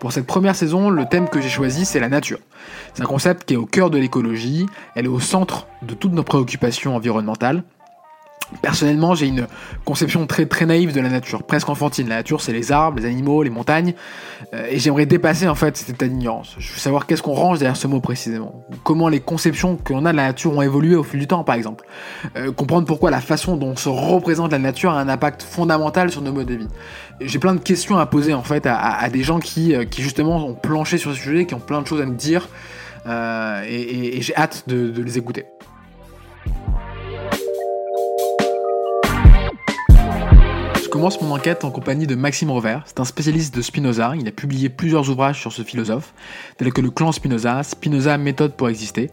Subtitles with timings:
[0.00, 2.38] Pour cette première saison, le thème que j'ai choisi, c'est la nature.
[2.94, 6.14] C'est un concept qui est au cœur de l'écologie, elle est au centre de toutes
[6.14, 7.62] nos préoccupations environnementales,
[8.62, 9.46] Personnellement, j'ai une
[9.84, 12.08] conception très très naïve de la nature, presque enfantine.
[12.08, 13.94] La nature, c'est les arbres, les animaux, les montagnes,
[14.52, 16.56] euh, et j'aimerais dépasser en fait cet état d'ignorance.
[16.58, 20.04] Je veux savoir qu'est-ce qu'on range derrière ce mot précisément, comment les conceptions que l'on
[20.04, 21.86] a de la nature ont évolué au fil du temps, par exemple.
[22.36, 26.10] Euh, comprendre pourquoi la façon dont on se représente la nature a un impact fondamental
[26.10, 26.68] sur nos modes de vie.
[27.20, 30.44] J'ai plein de questions à poser en fait à, des gens qui, euh, qui justement
[30.44, 32.48] ont planché sur ce sujet, qui ont plein de choses à me dire,
[33.06, 35.46] et, j'ai hâte de les écouter.
[40.90, 42.80] Commence mon enquête en compagnie de Maxime Rover.
[42.84, 44.14] C'est un spécialiste de Spinoza.
[44.18, 46.12] Il a publié plusieurs ouvrages sur ce philosophe,
[46.58, 49.08] tels que Le clan Spinoza, Spinoza, méthode pour exister.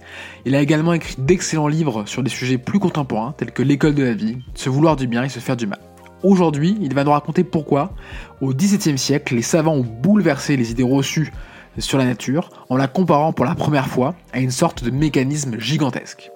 [0.45, 4.04] Il a également écrit d'excellents livres sur des sujets plus contemporains, tels que L'école de
[4.04, 5.80] la vie, Se vouloir du bien et Se faire du mal.
[6.23, 7.94] Aujourd'hui, il va nous raconter pourquoi,
[8.41, 11.32] au XVIIe siècle, les savants ont bouleversé les idées reçues
[11.77, 15.59] sur la nature en la comparant pour la première fois à une sorte de mécanisme
[15.59, 16.32] gigantesque.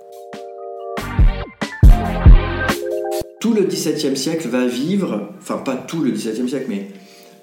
[3.42, 6.88] Tout le XVIIe siècle va vivre, enfin pas tout le XVIIe siècle, mais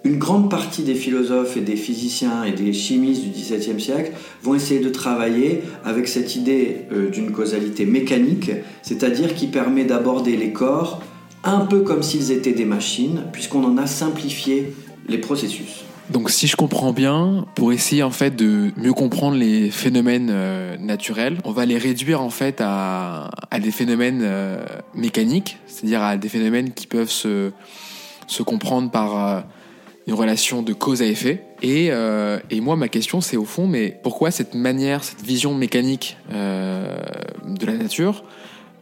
[0.05, 4.13] une grande partie des philosophes et des physiciens et des chimistes du XVIIe siècle
[4.45, 10.37] vont essayer de travailler avec cette idée euh, d'une causalité mécanique, c'est-à-dire qui permet d'aborder
[10.37, 11.03] les corps
[11.43, 14.73] un peu comme s'ils étaient des machines, puisqu'on en a simplifié
[15.09, 15.85] les processus.
[16.11, 20.77] Donc si je comprends bien, pour essayer en fait de mieux comprendre les phénomènes euh,
[20.79, 24.65] naturels, on va les réduire en fait à, des phénomènes euh,
[24.95, 27.53] mécaniques, c'est-à-dire à des phénomènes qui peuvent se,
[28.27, 29.41] se comprendre par euh,
[30.07, 31.45] une relation de cause à effet.
[31.61, 31.91] Et,
[32.51, 37.67] et moi, ma question, c'est au fond, mais pourquoi cette manière, cette vision mécanique de
[37.67, 38.25] la nature,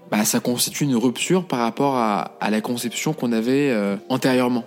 [0.08, 3.74] bah, ça constitue une rupture par rapport à, à la conception qu'on avait
[4.08, 4.62] antérieurement?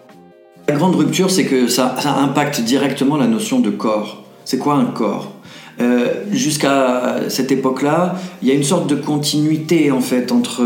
[0.70, 4.24] La grande rupture, c'est que ça, impacte directement la notion de corps.
[4.46, 5.34] C'est quoi un corps?
[5.82, 10.62] Euh, Jusqu'à cette époque-là, il y a une sorte de continuité en fait entre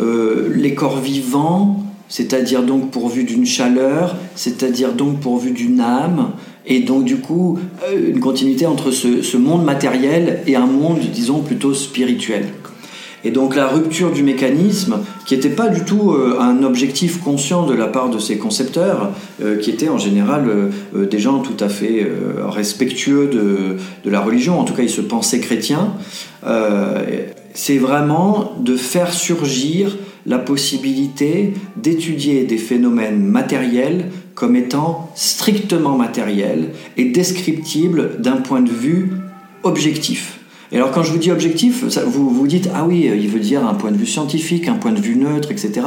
[0.00, 6.30] euh, les corps vivants, c'est-à-dire donc pourvus d'une chaleur, c'est-à-dire donc pourvus d'une âme,
[6.64, 11.40] et donc du coup euh, une continuité entre ce monde matériel et un monde, disons,
[11.40, 12.46] plutôt spirituel.
[13.24, 17.66] Et donc la rupture du mécanisme, qui n'était pas du tout euh, un objectif conscient
[17.66, 21.62] de la part de ces concepteurs, euh, qui étaient en général euh, des gens tout
[21.62, 22.06] à fait
[22.48, 25.94] respectueux de, de, la religion, en tout cas ils se pensaient chrétiens,
[27.54, 29.96] c'est vraiment de faire surgir
[30.26, 38.70] la possibilité d'étudier des phénomènes matériels comme étant strictement matériels et descriptibles d'un point de
[38.70, 39.12] vue
[39.62, 40.41] objectif.
[40.72, 43.66] Et alors quand je vous dis objectif, vous vous dites ah oui, il veut dire
[43.66, 45.82] un point de vue scientifique, un point de vue neutre, etc.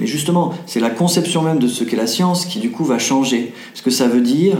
[0.00, 2.98] Mais justement, c'est la conception même de ce qu'est la science qui du coup va
[2.98, 3.52] changer.
[3.74, 4.56] Ce que ça veut dire,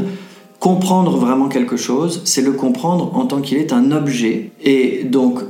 [0.58, 4.50] comprendre vraiment quelque chose, c'est le comprendre en tant qu'il est un objet.
[4.62, 5.40] Et donc,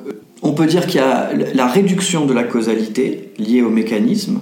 [0.42, 4.40] on peut dire qu'il y a la réduction de la causalité liée au mécanisme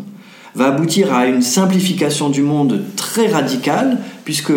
[0.54, 4.52] va aboutir à une simplification du monde très radicale, puisque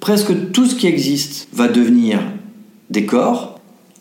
[0.00, 2.20] presque tout ce qui existe va devenir
[2.90, 3.55] des corps,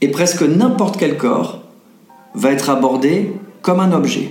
[0.05, 1.63] et presque n'importe quel corps
[2.35, 3.33] va être abordé
[3.63, 4.29] comme un objet.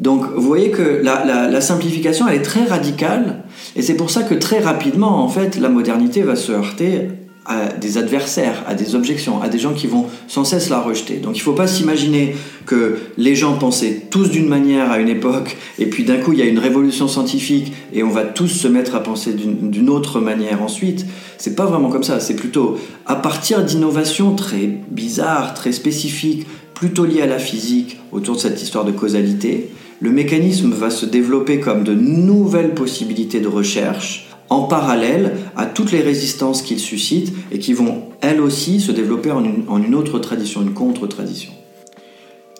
[0.00, 3.44] Donc vous voyez que la, simplification elle est très radicale
[3.76, 7.08] et c'est pour ça que très rapidement en fait la modernité va se heurter
[7.48, 11.16] à des adversaires, à des objections, à des gens qui vont sans cesse la rejeter.
[11.16, 12.36] Donc il ne faut pas s'imaginer
[12.66, 16.38] que les gens pensaient tous d'une manière à une époque, et puis d'un coup il
[16.38, 20.20] y a une révolution scientifique et on va tous se mettre à penser d'une autre
[20.20, 21.06] manière ensuite.
[21.38, 27.06] C'est pas vraiment comme ça, c'est plutôt à partir d'innovations très bizarres, très spécifiques, plutôt
[27.06, 29.70] liées à la physique, autour de cette histoire de causalité,
[30.00, 35.92] le mécanisme va se développer comme de nouvelles possibilités de recherche en parallèle à toutes
[35.92, 40.62] les résistances qu'il suscite et qui vont elles aussi se développer en une, autre tradition,
[40.62, 41.52] une contre-tradition.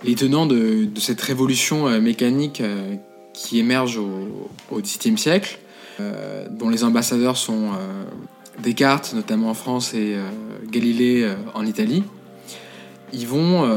[0.05, 2.95] Les tenants de, cette révolution euh, mécanique euh,
[3.33, 5.59] qui émerge au XVIIe siècle,
[6.01, 7.71] euh, dont les ambassadeurs sont
[8.63, 10.17] Descartes, notamment en France, et
[10.71, 12.03] Galilée en Italie,
[13.13, 13.69] ils vont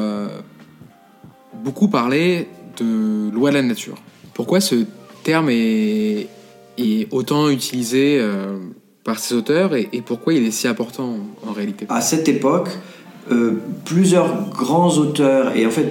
[1.61, 2.47] beaucoup parler
[2.77, 3.97] de loi de la nature.
[4.33, 4.85] Pourquoi ce
[5.23, 6.29] terme est,
[6.79, 8.57] est autant utilisé euh,
[9.03, 11.15] par ces auteurs et, pourquoi il est si important
[11.47, 11.85] en, réalité?
[11.89, 12.69] À cette époque,
[13.31, 15.89] euh, plusieurs grands auteurs et en fait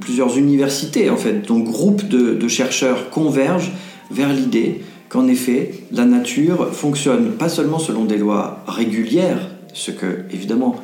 [0.00, 3.72] plusieurs universités, en fait, donc groupes de, de chercheurs convergent
[4.10, 10.24] vers l'idée qu'en effet, la nature fonctionne pas seulement selon des lois régulières, ce que
[10.32, 10.76] évidemment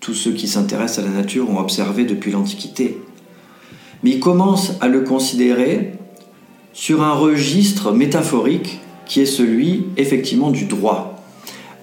[0.00, 2.98] tous ceux qui s'intéressent à la nature ont observé depuis l'Antiquité,
[4.02, 5.92] mais ils commencent à le considérer
[6.74, 11.22] sur un registre métaphorique qui est celui effectivement du droit.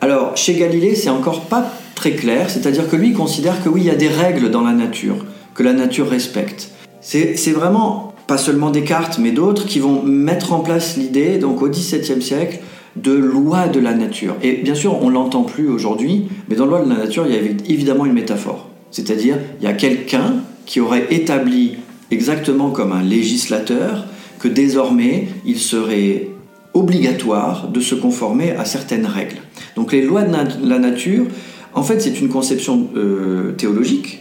[0.01, 3.87] Alors, chez Galilée, c'est encore pas très clair, c'est-à-dire que lui, considère que oui, il
[3.87, 6.71] y a des règles dans la nature, que la nature respecte.
[6.99, 11.69] C'est vraiment pas seulement Descartes, mais d'autres qui vont mettre en place l'idée, donc au
[11.69, 12.59] XVIIe siècle,
[12.95, 14.35] de loi de la nature.
[14.43, 17.37] Et bien sûr, on l'entend plus aujourd'hui, mais dans loi de la nature, il y
[17.37, 18.67] a évidemment une métaphore.
[18.91, 20.35] C'est-à-dire, il y a quelqu'un
[20.65, 21.75] qui aurait établi
[22.09, 24.05] exactement comme un législateur
[24.41, 26.27] que désormais, il serait
[26.73, 29.37] obligatoire de se conformer à certaines règles.
[29.75, 31.27] Donc les lois de la nature,
[31.73, 34.19] en fait, c'est une conception euh, théologique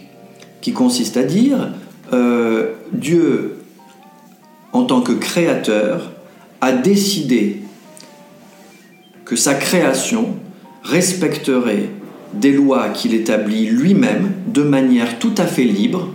[0.60, 1.72] qui consiste à dire
[2.12, 3.56] euh, Dieu,
[4.72, 6.12] en tant que créateur,
[6.60, 7.62] a décidé
[9.24, 10.34] que sa création
[10.82, 11.88] respecterait
[12.34, 16.08] des lois qu'il établit lui-même de manière tout à fait libre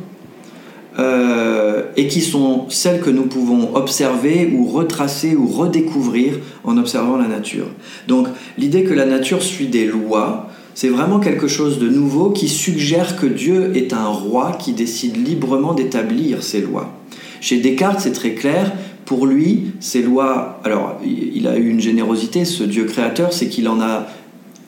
[0.97, 7.17] euh, et qui sont celles que nous pouvons observer ou retracer ou redécouvrir en observant
[7.17, 7.67] la nature.
[8.07, 8.27] Donc
[8.57, 13.17] l'idée que la nature suit des lois, c'est vraiment quelque chose de nouveau qui suggère
[13.17, 16.97] que Dieu est un roi qui décide librement d'établir ses lois.
[17.41, 18.71] Chez Descartes, c'est très clair.
[19.05, 23.67] Pour lui, ces lois, alors il a eu une générosité, ce Dieu créateur, c'est qu'il
[23.67, 24.07] en a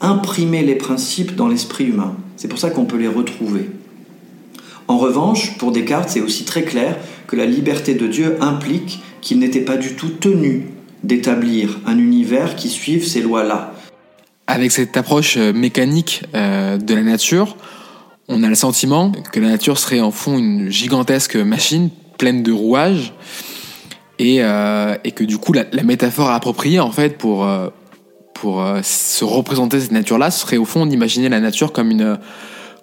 [0.01, 2.15] imprimé les principes dans l'esprit humain.
[2.35, 3.69] C'est pour ça qu'on peut les retrouver.
[4.87, 6.97] En revanche, pour Descartes, c'est aussi très clair
[7.27, 10.67] que la liberté de Dieu implique qu'il n'était pas du tout tenu
[11.03, 13.73] d'établir un univers qui suive ces lois-là.
[14.47, 17.57] Avec cette approche euh, mécanique euh, de la nature,
[18.29, 22.53] on a le sentiment que la nature serait en fond une gigantesque machine pleine de
[22.53, 23.13] rouages
[24.19, 27.47] et, euh, que du coup la, métaphore appropriée en fait pour,
[28.33, 32.17] pour se représenter cette nature-là serait au fond d'imaginer la nature comme une,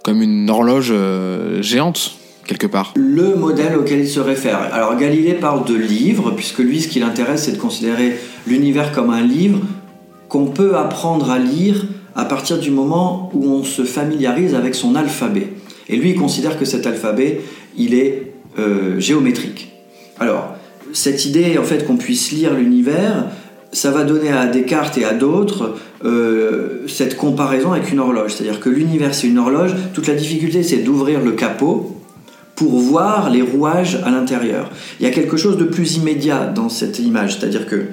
[0.04, 0.94] comme une horloge
[1.60, 2.94] géante quelque part.
[2.94, 4.60] Le modèle auquel il se réfère.
[4.72, 8.16] Alors Galilée parle de livre, puisque lui ce qui l'intéresse c'est de considérer
[8.46, 9.60] l'univers comme un livre
[10.28, 14.94] qu'on peut apprendre à lire à partir du moment où on se familiarise avec son
[14.94, 15.48] alphabet.
[15.88, 17.40] Et lui, il considère que cet alphabet,
[17.76, 19.72] il est euh, géométrique.
[20.18, 20.54] Alors,
[20.92, 23.26] cette idée, en fait, qu'on puisse lire l'univers,
[23.74, 25.74] ça va donner à Descartes et à d'autres
[26.04, 28.32] euh, cette comparaison avec une horloge.
[28.32, 29.74] C'est-à-dire que l'univers, c'est une horloge.
[29.92, 32.00] Toute la difficulté, c'est d'ouvrir le capot
[32.54, 34.70] pour voir les rouages à l'intérieur.
[35.00, 37.38] Il y a quelque chose de plus immédiat dans cette image.
[37.38, 37.86] C'est-à-dire que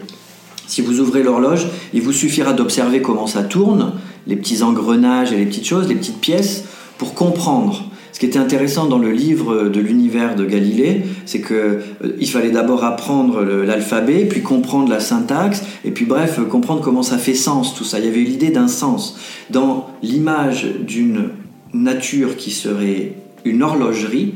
[0.67, 3.93] si vous ouvrez l'horloge, il vous suffira d'observer comment ça tourne,
[4.27, 6.65] les petits engrenages et les petites choses, les petites pièces,
[6.99, 7.90] pour comprendre.
[8.21, 12.51] Ce qui était intéressant dans le livre de l'univers de Galilée, c'est qu'il euh, fallait
[12.51, 17.73] d'abord apprendre l'alphabet, puis comprendre la syntaxe, et puis bref, comprendre comment ça fait sens
[17.73, 17.97] tout ça.
[17.97, 19.17] Il y avait l'idée d'un sens.
[19.49, 21.29] Dans l'image d'une
[21.73, 23.13] nature qui serait
[23.43, 24.35] une horlogerie,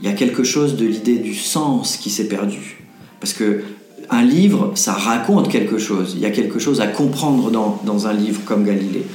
[0.00, 2.84] il y a quelque chose de l'idée du sens qui s'est perdu.
[3.18, 3.62] Parce que
[4.10, 6.12] un livre, ça raconte quelque chose.
[6.14, 9.06] Il y a quelque chose à comprendre dans, un livre comme Galilée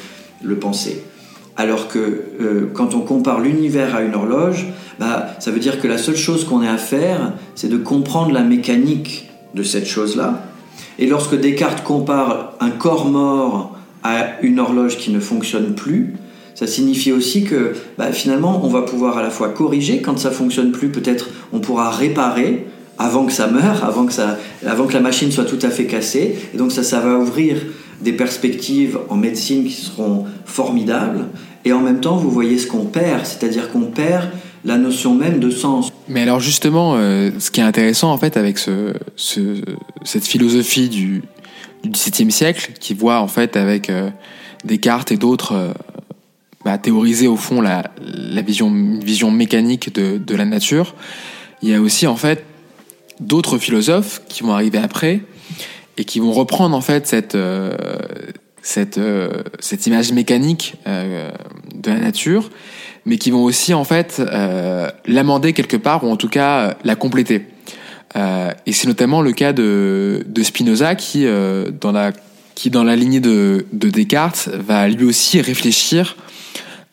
[0.44, 1.04] le pensait.
[1.57, 4.66] Alors que euh, quand on compare l'univers à une horloge,
[5.00, 8.31] bah, ça veut dire que la seule chose qu'on ait à faire, c'est de comprendre
[8.34, 10.44] la mécanique de cette chose-là.
[11.00, 16.16] Et lorsque Descartes compare un corps mort à une horloge qui ne fonctionne plus,
[16.56, 20.31] ça signifie aussi que bah, finalement on va pouvoir à la fois corriger quand ça
[20.31, 22.66] fonctionne plus, peut-être on pourra réparer,
[22.98, 25.86] avant que ça meure, avant que, ça, avant que la machine soit tout à fait
[25.86, 26.36] cassée.
[26.54, 27.58] Et donc ça, ça va ouvrir
[28.01, 31.25] des perspectives en médecine qui seront formidables.
[31.65, 34.29] Et en même temps, vous voyez ce qu'on perd, c'est-à-dire qu'on perd
[34.63, 35.91] la notion même de sens.
[36.07, 39.62] Mais alors justement, euh, ce qui est intéressant en fait avec ce, ce,
[40.03, 41.24] cette philosophie du,
[41.86, 44.10] XVIIe siècle, qui voit en fait avec euh,
[44.63, 45.72] Descartes et d'autres euh,
[46.63, 47.84] bah, théoriser au fond la,
[48.41, 48.72] vision,
[49.29, 50.95] mécanique de, de la nature,
[51.62, 52.43] il y a aussi en fait
[53.19, 55.22] d'autres philosophes qui vont arriver après
[55.98, 57.38] et qui vont reprendre en fait cette
[58.65, 61.31] cette euh, cette image mécanique euh,
[61.74, 62.50] de la nature,
[63.05, 64.22] mais qui vont aussi en fait
[65.05, 67.45] l'amender quelque part ou en tout cas la compléter.
[68.65, 71.25] et c'est notamment le cas de, de Spinoza qui
[71.81, 72.12] dans la
[72.55, 76.15] qui dans la lignée de, de Descartes va lui aussi réfléchir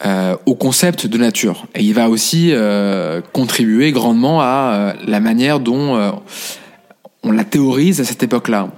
[0.05, 1.67] euh, au concept de nature.
[1.77, 6.11] Et il va aussi euh, contribuer grandement à euh, la manière dont euh,
[7.23, 8.69] on la théorise à cette époque-là.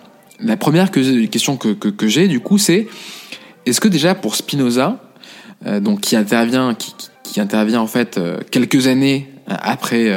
[0.45, 2.87] La première que, question que, j'ai, du coup, c'est
[3.67, 5.01] est-ce que déjà pour Spinoza,
[5.81, 8.21] donc qui intervient, qui, intervient en fait
[8.51, 10.11] quelques années après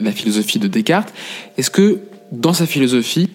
[0.00, 1.12] la philosophie de Descartes,
[1.58, 1.98] est-ce que
[2.30, 3.28] dans sa philosophie,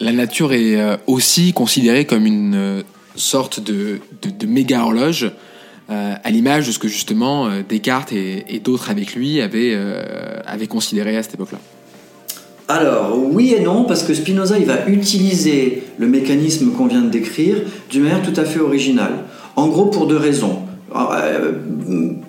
[0.00, 2.82] la nature est aussi considérée comme une
[3.16, 4.00] sorte de,
[4.46, 5.30] méga horloge
[5.88, 10.66] euh, à l'image de ce que justement euh, Descartes et, d'autres avec lui euh, avaient
[10.66, 11.58] considéré à cette époque-là?
[12.68, 17.58] Alors, oui et non, parce que Spinoza, va utiliser le mécanisme qu'on vient de décrire
[17.90, 19.12] d'une manière tout à fait originale.
[19.54, 20.58] En gros, pour deux raisons.
[20.94, 21.52] Euh,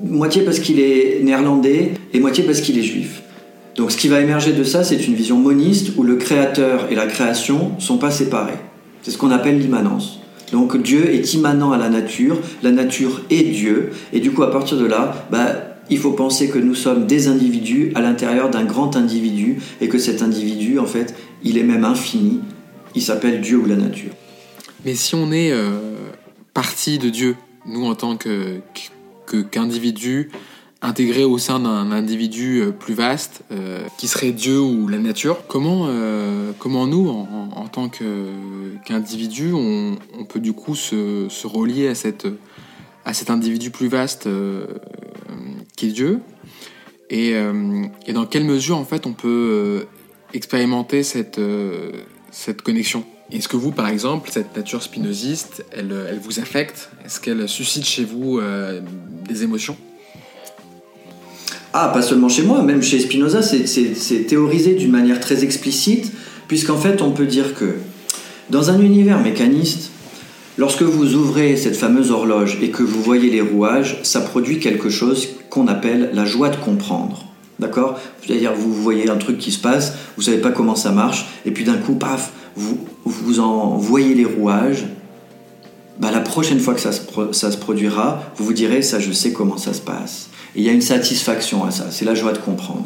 [0.04, 3.22] moitié parce qu'il est néerlandais et moitié parce qu'il est juif.
[3.76, 6.96] Donc ce qui va émerger de ça, c'est une vision moniste où le créateur et
[6.96, 8.58] la création sont pas séparés.
[9.04, 10.20] C'est ce qu'on appelle l'immanence.
[10.52, 14.52] Donc Dieu est immanent à la nature, la nature est Dieu, et du coup à
[14.52, 18.66] partir de là, bah, il faut penser que nous sommes des individus à l'intérieur d'un
[18.66, 22.40] grand individu, et que cet individu, en fait, il est même infini,
[22.96, 24.12] il s'appelle Dieu ou la nature.
[24.86, 25.80] Mais si on est euh,
[26.54, 28.18] parti de Dieu, nous en tant
[29.52, 30.30] qu'individu,
[30.82, 35.46] intégré au sein d'un individu euh, plus vaste, euh, qui serait Dieu ou la nature.
[35.48, 42.28] Comment, nous, en, tant qu'individu, on, peut du coup se, se, relier à, cette,
[43.06, 44.28] à cet individu plus vaste
[45.78, 46.20] qui est Dieu.
[47.10, 47.36] Et,
[48.06, 49.86] et, dans quelle mesure, en fait, on peut
[50.34, 51.40] expérimenter cette,
[52.32, 53.06] cette connexion?
[53.32, 56.90] Est-ce que vous, par exemple, cette nature spinoziste, elle, elle vous affecte?
[57.06, 58.42] Est-ce qu'elle suscite chez vous
[59.26, 59.78] des émotions?
[61.74, 66.12] Ah, pas seulement chez moi, même chez Spinoza, c'est théorisé d'une manière très explicite,
[66.48, 67.76] puisqu'en fait, on peut dire que
[68.50, 69.92] dans un univers mécaniste,
[70.58, 74.90] lorsque vous ouvrez cette fameuse horloge et que vous voyez les rouages, ça produit quelque
[74.90, 77.26] chose qu'on appelle la joie de comprendre.
[77.60, 78.00] D'accord?
[78.22, 81.52] C'est-à-dire, vous voyez un truc qui se passe, vous savez pas comment ça marche, et
[81.52, 84.86] puis d'un coup, paf, vous, vous en voyez les rouages.
[86.00, 89.12] Bah, la prochaine fois que ça se, ça se produira, vous vous direz, ça, je
[89.12, 90.30] sais comment ça se passe.
[90.56, 92.86] Et il y a une satisfaction à ça, c'est la joie de comprendre.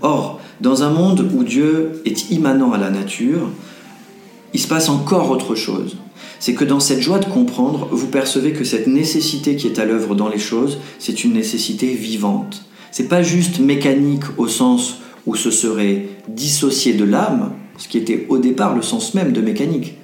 [0.00, 3.50] Or, dans un monde où Dieu est immanent à la nature,
[4.54, 5.98] il se passe encore autre chose.
[6.40, 9.84] C'est que dans cette joie de comprendre, vous percevez que cette nécessité qui est à
[9.84, 12.64] l'œuvre dans les choses, c'est une nécessité vivante.
[12.90, 18.26] C'est pas juste mécanique au sens où ce serait dissocié de l'âme, ce qui était
[18.28, 19.94] au départ le sens même de mécanique.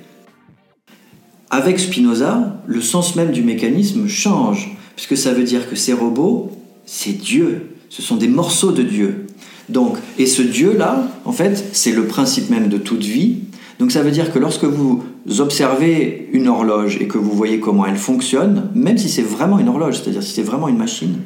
[1.50, 6.50] Avec Spinoza, le sens même du mécanisme change, puisque ça veut dire que ces robots,
[6.86, 7.76] c'est Dieu.
[7.88, 9.26] Ce sont des morceaux de Dieu.
[9.68, 13.38] Donc, et ce Dieu-là, en fait, c'est le principe même de toute vie.
[13.82, 15.02] Donc ça veut dire que lorsque vous
[15.40, 19.68] observez une horloge et que vous voyez comment elle fonctionne, même si c'est vraiment une
[19.68, 21.16] horloge, c'est-à-dire si c'est vraiment une machine,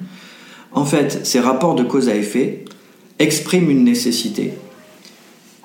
[0.73, 2.65] en fait, ces rapports de cause à effet
[3.19, 4.55] expriment une nécessité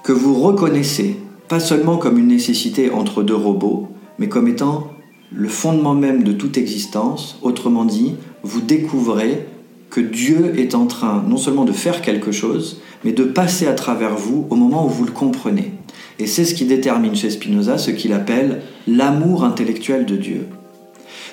[0.03, 1.15] que vous reconnaissez,
[1.47, 3.87] pas seulement comme une nécessité entre deux robots,
[4.19, 4.91] mais comme étant
[5.31, 7.39] le fondement même de toute existence.
[7.41, 9.47] Autrement dit, vous découvrez
[9.89, 13.75] que Dieu est en train non seulement de faire quelque chose, mais de passer à
[13.75, 15.71] travers vous au moment où vous le comprenez.
[16.19, 20.47] Et c'est ce qui détermine chez Spinoza ce qu'il appelle l'amour intellectuel de Dieu.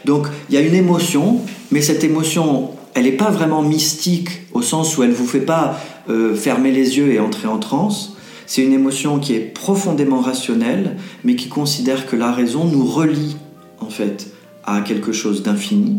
[0.04, 4.62] Donc il y a une émotion, mais cette émotion, elle n'est pas vraiment mystique au
[4.62, 8.16] sens où elle ne vous fait pas euh, fermer les yeux et entrer en transe.
[8.46, 13.36] C'est une émotion qui est profondément rationnelle, mais qui considère que la raison nous relie
[13.80, 14.28] en fait
[14.64, 15.98] à quelque chose d'infini,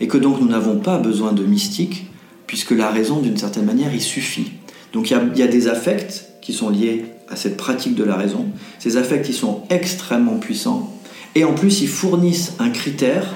[0.00, 2.06] et que donc nous n'avons pas besoin de mystique,
[2.46, 4.52] puisque la raison, d'une certaine manière, il suffit.
[4.92, 8.46] Donc il y, a, des affects qui sont liés à cette pratique de la raison.
[8.78, 10.92] Ces affects, ils sont extrêmement puissants,
[11.34, 13.26] et en plus, ils fournissent un critère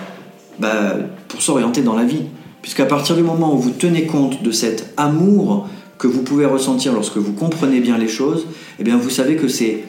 [0.58, 0.96] bah,
[1.28, 2.22] pour s'orienter dans la vie.
[2.62, 6.92] Puisqu'à partir du moment où vous tenez compte de cet amour que vous pouvez ressentir
[6.92, 8.46] lorsque vous comprenez bien les choses,
[8.78, 9.84] eh bien vous savez que c'est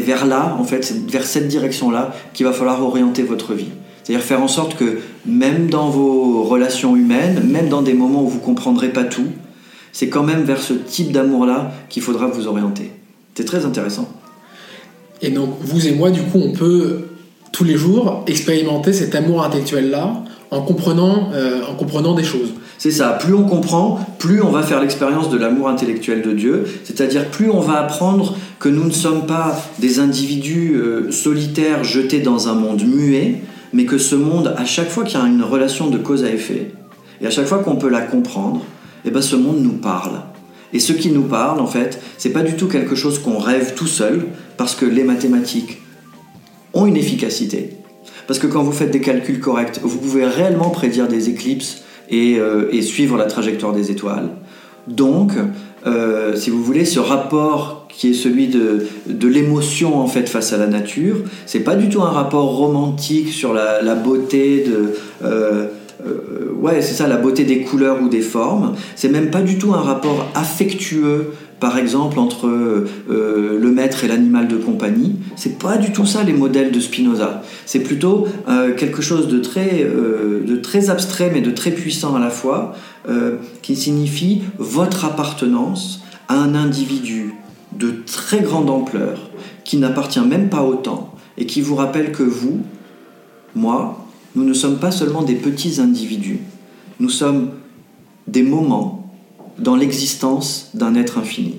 [0.00, 3.68] vers là, en fait, c'est vers cette direction-là qu'il va falloir orienter votre vie.
[4.02, 8.28] C'est-à-dire faire en sorte que même dans vos relations humaines, même dans des moments où
[8.28, 9.28] vous ne comprendrez pas tout,
[9.92, 12.90] c'est quand même vers ce type d'amour-là qu'il faudra vous orienter.
[13.40, 14.06] C'est très intéressant.
[15.22, 17.04] Et donc, vous et moi, du coup, on peut
[17.52, 22.52] tous les jours expérimenter cet amour intellectuel-là en comprenant, euh, en comprenant des choses.
[22.76, 26.64] C'est ça, plus on comprend, plus on va faire l'expérience de l'amour intellectuel de Dieu,
[26.84, 32.20] c'est-à-dire plus on va apprendre que nous ne sommes pas des individus euh, solitaires jetés
[32.20, 33.40] dans un monde muet,
[33.72, 36.30] mais que ce monde, à chaque fois qu'il y a une relation de cause à
[36.30, 36.72] effet,
[37.22, 38.60] et à chaque fois qu'on peut la comprendre,
[39.06, 40.20] eh ben ce monde nous parle.
[40.72, 43.74] Et ce qui nous parle, en fait, c'est pas du tout quelque chose qu'on rêve
[43.74, 45.82] tout seul, parce que les mathématiques
[46.74, 47.76] ont une efficacité.
[48.26, 52.38] Parce que quand vous faites des calculs corrects, vous pouvez réellement prédire des éclipses et,
[52.38, 54.30] euh, suivre la trajectoire des étoiles.
[54.86, 55.32] Donc,
[55.86, 58.86] euh, si vous voulez, ce rapport qui est celui de,
[59.26, 61.16] l'émotion en face à la nature.
[61.44, 65.66] C'est pas du tout un rapport romantique sur la, la beauté de euh,
[66.06, 68.74] euh, ouais c'est ça la beauté des couleurs ou des formes.
[68.96, 74.08] C'est même pas du tout un rapport affectueux par exemple entre euh, le maître et
[74.08, 75.16] l'animal de compagnie.
[75.36, 77.42] C'est pas du tout ça les modèles de Spinoza.
[77.66, 78.26] C'est plutôt
[78.76, 82.74] quelque chose de très, de très abstrait mais de très puissant à la fois,
[83.62, 87.34] qui signifie votre appartenance à un individu
[87.76, 89.30] de très grande ampleur,
[89.64, 92.60] qui n'appartient même pas au temps, et qui vous rappelle que vous,
[93.54, 96.40] moi, nous ne sommes pas seulement des petits individus,
[96.98, 97.52] nous sommes
[98.26, 99.12] des moments
[99.58, 101.56] dans l'existence d'un être infini.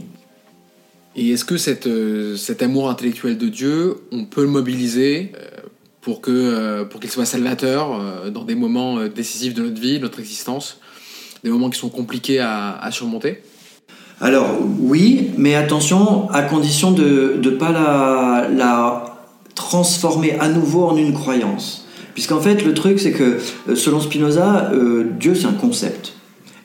[1.15, 5.49] Et est-ce que cette, euh, cet amour intellectuel de Dieu, on peut le mobiliser euh,
[5.99, 10.19] pour euh, pour qu'il soit salvateur dans des moments décisifs de notre vie, de notre
[10.19, 10.79] existence,
[11.43, 13.43] des moments qui sont compliqués à, surmonter?
[14.19, 20.95] Alors oui, mais attention, à condition de ne pas la, la transformer à nouveau en
[20.95, 21.80] une croyance.
[22.13, 23.39] Puisqu'en fait, le truc, c'est que
[23.75, 24.71] selon Spinoza,
[25.19, 26.13] Dieu, c'est un concept.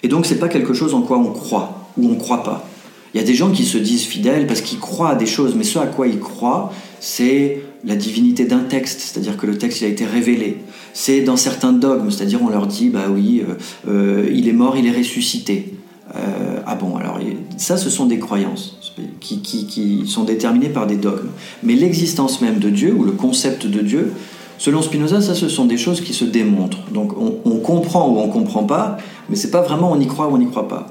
[0.03, 2.69] Et donc, c'est pas quelque chose en quoi on croit ou on croit pas.
[3.15, 5.55] Il y a des gens qui se disent fidèles parce qu'ils croient à des choses,
[5.57, 9.83] mais ce à quoi ils croient, c'est la divinité d'un texte, c'est-à-dire que le texte
[9.83, 10.59] a été révélé.
[10.93, 13.55] C'est dans certains dogmes, c'est-à-dire on leur dit, bah oui, euh,
[13.89, 15.75] euh, il est mort, il est ressuscité.
[16.15, 17.19] Euh, ah bon, alors
[17.57, 18.79] ça, ce sont des croyances
[19.21, 21.31] qui, qui, sont déterminées par des dogmes.
[21.63, 24.13] Mais l'existence même de Dieu, ou le concept de Dieu,
[24.59, 26.79] selon Spinoza, ça, ce sont des choses qui se démontrent.
[26.93, 28.99] Donc on, on comprend ou on comprend pas,
[29.29, 30.89] mais c'est pas vraiment on y croit ou on n'y croit pas.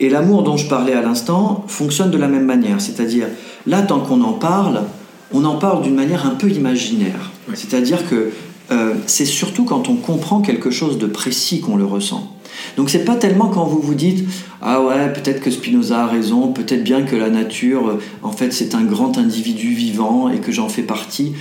[0.00, 2.80] Et l'amour dont je parlais à l'instant fonctionne de la même manière.
[2.80, 3.28] C'est-à-dire,
[3.66, 4.82] là, tant qu'on en parle,
[5.32, 7.30] on en parle d'une manière un peu imaginaire.
[7.54, 8.32] C'est-à-dire que
[8.70, 12.36] euh, c'est surtout quand on comprend quelque chose de précis qu'on le ressent.
[12.76, 14.24] Donc c'est pas tellement quand vous vous dites
[14.60, 18.74] ah ouais peut-être que Spinoza a raison, peut-être bien que la nature en fait c'est
[18.74, 21.32] un grand individu vivant et que j'en fais partie.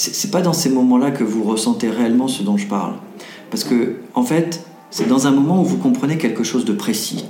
[0.00, 2.94] C'est pas dans ces moments-là que vous ressentez réellement ce dont je parle,
[3.50, 7.24] parce que en fait c'est dans un moment où vous comprenez quelque chose de précis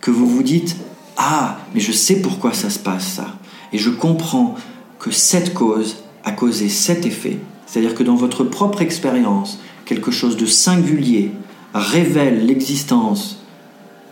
[0.00, 0.76] que vous vous dites
[1.16, 3.36] Ah, mais je sais pourquoi ça se passe ça.
[3.72, 4.54] Et je comprends
[4.98, 7.38] que cette cause a causé cet effet.
[7.66, 11.32] C'est-à-dire que dans votre propre expérience, quelque chose de singulier
[11.74, 13.38] révèle l'existence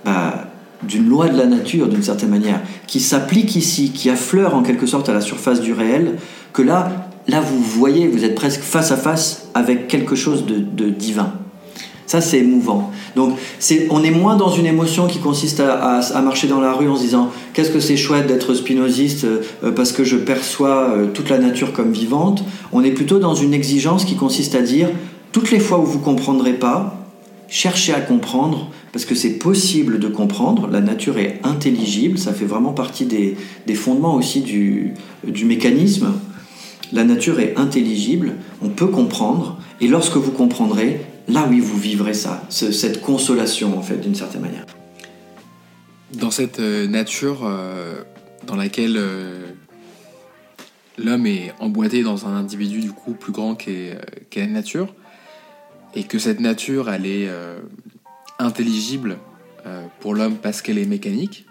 [0.05, 0.49] bah,
[0.83, 4.87] d'une loi de la nature, d'une certaine manière, qui s'applique ici, qui affleure en quelque
[4.87, 6.19] sorte à la surface du réel,
[6.53, 10.89] que là, là vous voyez, vous êtes presque face à face avec quelque chose de
[10.89, 11.33] divin.
[12.09, 12.91] Ça, c'est émouvant.
[13.17, 13.37] Donc,
[13.91, 17.03] on est moins dans une émotion qui consiste à, marcher dans la rue en se
[17.03, 21.37] disant qu'est-ce que c'est chouette d'être spinoziste euh, parce que je perçois euh, toute la
[21.37, 22.45] nature comme vivante.
[22.73, 24.89] On est plutôt dans une exigence qui consiste à dire
[25.33, 27.07] toutes les fois où vous comprendrez pas,
[27.47, 30.67] cherchez à comprendre parce que c'est possible de comprendre.
[30.67, 36.15] La nature est intelligible, ça fait vraiment partie des, fondements aussi du mécanisme.
[36.93, 42.15] La nature est intelligible, on peut comprendre, et lorsque vous comprendrez, là oui, vous vivrez
[42.15, 44.65] ça, cette consolation en fait, d'une certaine manière.
[46.15, 48.03] Dans cette euh, nature euh,
[48.47, 49.51] dans laquelle euh,
[50.97, 53.99] l'homme est emboîté dans un individu du coup plus grand qu'est
[54.35, 54.95] la nature,
[55.95, 57.29] et que cette nature elle est
[58.39, 59.19] intelligible
[60.01, 61.47] pour l'homme parce qu'elle est mécanique,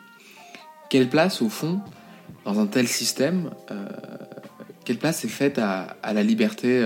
[0.89, 1.79] quelle place au fond
[2.45, 3.49] dans un tel système,
[4.87, 6.81] quelle place est faite à la liberté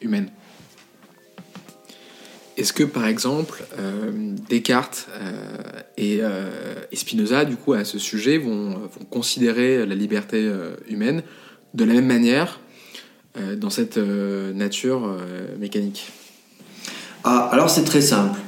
[0.00, 0.30] humaine?
[2.56, 4.12] Est-ce que par exemple euh,
[4.48, 5.30] Descartes euh,
[5.98, 10.50] euh, et, Spinoza, du coup, à ce sujet, vont, considérer la liberté
[10.88, 11.22] humaine
[11.74, 12.60] de la même manière
[13.56, 15.16] dans cette nature
[15.58, 16.12] mécanique?
[17.24, 18.38] Ah, Alors c'est très simple.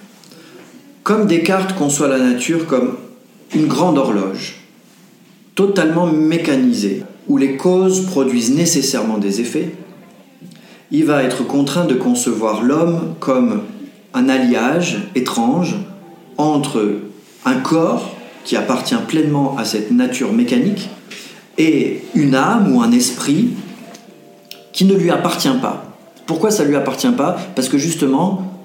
[1.02, 2.98] Comme Descartes conçoit la nature comme
[3.54, 4.56] une grande horloge,
[5.54, 9.74] totalement mécanisée, où les causes produisent nécessairement des effets,
[10.90, 13.62] il va être contraint de concevoir l'homme comme
[14.12, 15.76] un alliage étrange
[16.36, 16.98] entre
[17.44, 20.88] un corps qui appartient pleinement à cette nature mécanique
[21.58, 23.50] et une âme ou un esprit
[24.72, 25.96] qui ne lui appartient pas.
[26.26, 27.36] Pourquoi ça ne lui appartient pas?
[27.54, 28.60] Parce que justement,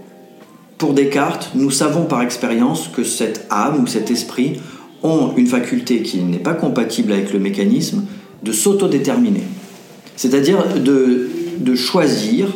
[0.78, 4.60] pour Descartes, nous savons par expérience que cette âme ou cet esprit
[5.04, 8.06] ont une faculté qui n'est pas compatible avec le mécanisme
[8.43, 9.43] de s'autodéterminer.
[10.15, 12.47] C'est-à-dire de, de choisir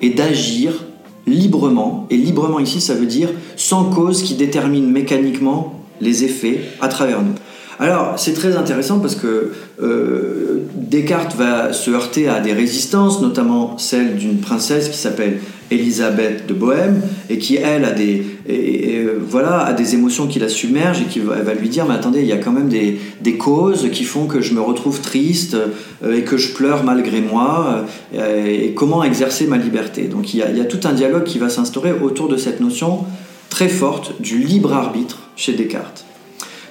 [0.00, 0.84] et d'agir
[1.26, 6.88] librement, et librement ici ça veut dire sans cause qui détermine mécaniquement les effets à
[6.88, 7.34] travers nous.
[7.78, 13.78] Alors c'est très intéressant parce que euh, Descartes va se heurter à des résistances, notamment
[13.78, 15.40] celle d'une princesse qui s'appelle
[15.72, 20.48] Élisabeth de Bohème et qui elle a des euh, voilà a des émotions qui la
[20.48, 23.88] submergent et qui va, lui dire mais attendez il y a quand même des, causes
[23.90, 25.56] qui font que je me retrouve triste
[26.04, 30.02] euh, et que je pleure malgré moi et comment exercer ma liberté.
[30.02, 32.36] Donc il y, a, il y a tout un dialogue qui va s'instaurer autour de
[32.36, 33.04] cette notion
[33.48, 36.04] très forte du libre arbitre chez Descartes.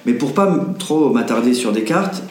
[0.06, 2.22] Mais pour pas trop m'attarder sur Descartes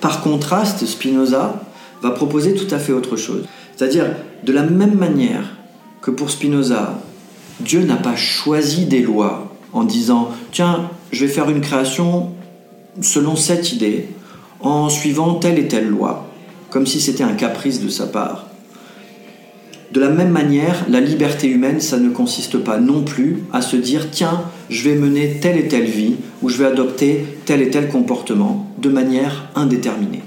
[0.00, 1.62] par contraste Spinoza
[2.02, 3.44] va proposer tout à fait autre chose.
[3.76, 4.06] C'est-à-dire
[4.44, 5.56] de la même manière
[6.02, 7.02] que pour Spinoza,
[7.60, 12.30] Dieu n'a pas choisi des lois en disant tiens, je vais faire une création
[13.00, 14.08] selon cette idée,
[14.60, 16.26] en suivant telle et telle loi,
[16.70, 18.46] comme si c'était un caprice de sa part.
[19.92, 23.76] De la même manière, la liberté humaine, ça ne consiste pas non plus à se
[23.76, 27.70] dire tiens, je vais mener telle et telle vie ou je vais adopter tel et
[27.70, 30.22] tel comportement de manière indéterminée.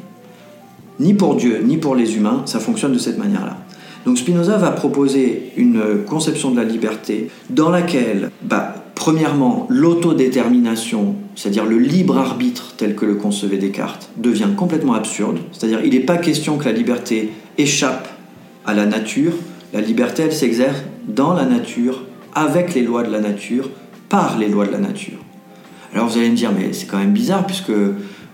[0.99, 3.57] Ni pour Dieu, ni pour les humains, ça fonctionne de cette manière-là.
[4.05, 11.65] Donc Spinoza va proposer une conception de la liberté dans laquelle, bah, premièrement, l'autodétermination, c'est-à-dire
[11.65, 15.39] le libre arbitre tel que le concevait Descartes, devient complètement absurde.
[15.51, 18.07] C'est-à-dire il n'est pas question que la liberté échappe
[18.65, 19.33] à la nature,
[19.73, 22.03] la liberté, elle s'exerce dans la nature,
[22.35, 23.69] avec les lois de la nature,
[24.09, 25.17] par les lois de la nature.
[25.93, 27.71] Alors vous allez me dire, mais c'est quand même bizarre, puisque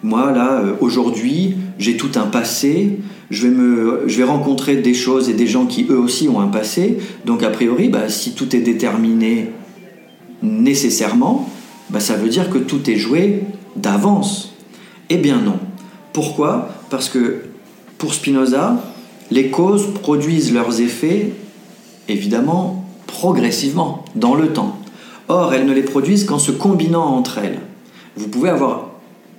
[0.04, 3.00] moi, là, euh, aujourd'hui, j'ai tout un passé,
[3.30, 6.40] je vais, me, je vais rencontrer des choses et des gens qui, eux aussi, ont
[6.40, 9.52] un passé, donc a priori, bah, si tout est déterminé
[10.42, 11.50] nécessairement,
[11.90, 13.44] bah, ça veut dire que tout est joué
[13.76, 14.54] d'avance.
[15.10, 15.60] Eh bien non.
[16.14, 16.70] Pourquoi?
[16.90, 17.42] Parce que
[17.98, 18.84] pour Spinoza,
[19.32, 21.34] les causes produisent leurs effets,
[22.08, 24.78] évidemment, progressivement, dans le temps.
[25.28, 27.60] Or, elles ne les produisent qu'en se combinant entre elles.
[28.16, 28.89] Vous pouvez avoir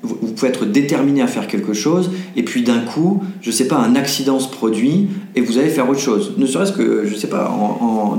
[0.02, 3.68] vous pouvez être déterminé à faire quelque chose, et puis d'un coup, je ne sais
[3.68, 6.34] pas, un accident se produit, et vous allez faire autre chose.
[6.38, 7.54] Ne serait-ce que, je ne sais pas,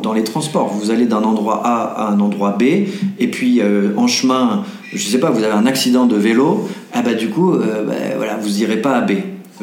[0.01, 2.63] dans les transports, vous allez d'un endroit A à un endroit B,
[3.19, 4.63] et puis euh, en chemin,
[4.93, 7.83] je ne sais pas, vous avez un accident de vélo, ah bah du coup, euh,
[7.85, 9.13] bah, voilà, vous n'irez pas à B.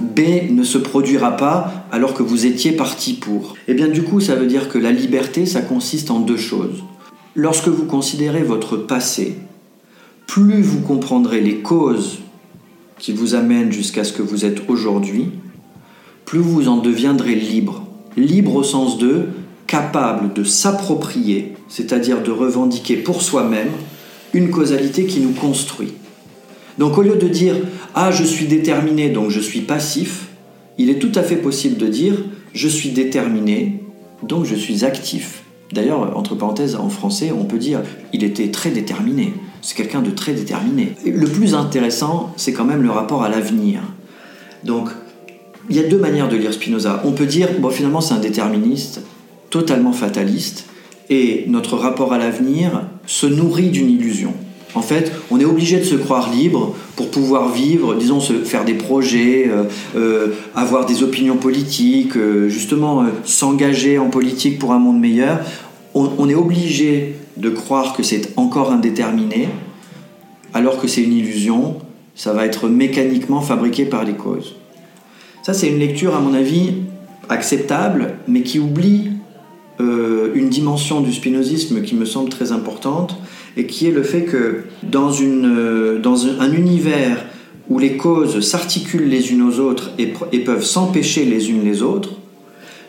[0.01, 3.55] B ne se produira pas alors que vous étiez parti pour.
[3.67, 6.37] Et eh bien du coup, ça veut dire que la liberté, ça consiste en deux
[6.37, 6.85] choses.
[7.35, 9.39] Lorsque vous considérez votre passé,
[10.29, 12.19] plus vous comprendrez les causes
[12.99, 15.31] qui vous amènent jusqu'à ce que vous êtes aujourd'hui,
[16.27, 17.87] plus vous en deviendrez libre.
[18.17, 19.29] Libre au sens de
[19.67, 23.71] capable de s'approprier, c'est-à-dire de revendiquer pour soi-même
[24.35, 25.95] une causalité qui nous construit.
[26.77, 27.57] Donc au lieu de dire
[27.95, 30.29] Ah, je suis déterminé, donc je suis passif,
[30.77, 32.15] il est tout à fait possible de dire
[32.53, 33.83] Je suis déterminé,
[34.23, 35.45] donc je suis actif.
[35.73, 37.81] D'ailleurs, entre parenthèses, en français, on peut dire
[38.13, 39.33] Il était très déterminé.
[39.63, 40.95] C'est quelqu'un de très déterminé.
[41.05, 43.81] le plus intéressant, c'est quand même le rapport à l'avenir.
[44.65, 44.89] Donc,
[45.71, 47.03] il y a deux manières de lire Spinoza.
[47.05, 49.01] On peut dire, bon, finalement, c'est un déterministe,
[49.51, 50.67] totalement fataliste,
[51.11, 54.35] et notre rapport à l'avenir se nourrit d'une illusion.
[54.75, 58.65] En fait, on est obligé de se croire libre pour pouvoir vivre, disons, se faire
[58.65, 59.65] des projets, euh,
[59.97, 65.41] euh, avoir des opinions politiques, euh, justement s'engager en politique pour un monde meilleur.
[65.95, 69.49] On, est obligé de croire que c'est encore indéterminé,
[70.55, 71.77] alors que c'est une illusion.
[72.15, 74.57] Ça va être mécaniquement fabriqué par les causes.
[75.43, 76.75] Ça, c'est une lecture, à mon avis,
[77.29, 79.13] acceptable, mais qui oublie
[79.79, 83.17] une dimension du spinozisme qui me semble très importante,
[83.59, 86.01] et qui est le fait que dans, euh,
[86.41, 87.27] un univers
[87.69, 92.15] où les causes s'articulent les unes aux autres et peuvent s'empêcher les unes les autres,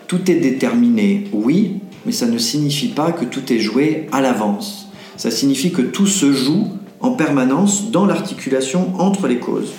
[0.07, 1.73] tout est déterminé, oui,
[2.05, 4.87] mais ça ne signifie pas que tout est joué à l'avance.
[5.17, 6.67] Ça signifie que tout se joue
[6.99, 9.73] en permanence dans l'articulation entre les causes.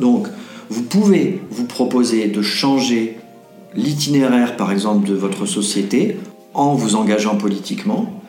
[0.00, 0.28] Donc,
[0.70, 3.18] vous pouvez vous proposer de changer
[3.76, 6.16] l'itinéraire, par exemple, de votre société
[6.54, 8.22] en vous engageant politiquement,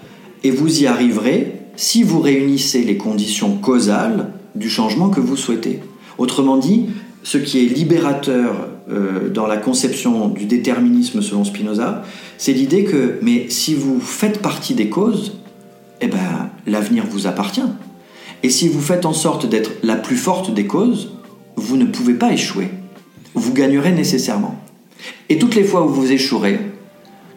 [0.44, 5.82] et vous y arriverez si vous réunissez les conditions causales du changement que vous souhaitez.
[6.18, 6.88] Autrement dit,
[7.24, 12.04] ce qui est libérateur euh, dans la conception du déterminisme selon Spinoza,
[12.38, 15.38] c'est l'idée que, mais si vous faites partie des causes,
[16.02, 17.62] eh ben, l'avenir vous appartient.
[18.44, 21.14] Et si vous faites en sorte d'être la plus forte des causes,
[21.56, 22.70] vous ne pouvez pas échouer.
[23.34, 24.62] Vous gagnerez nécessairement.
[25.30, 26.60] Et toutes les fois où vous échouerez,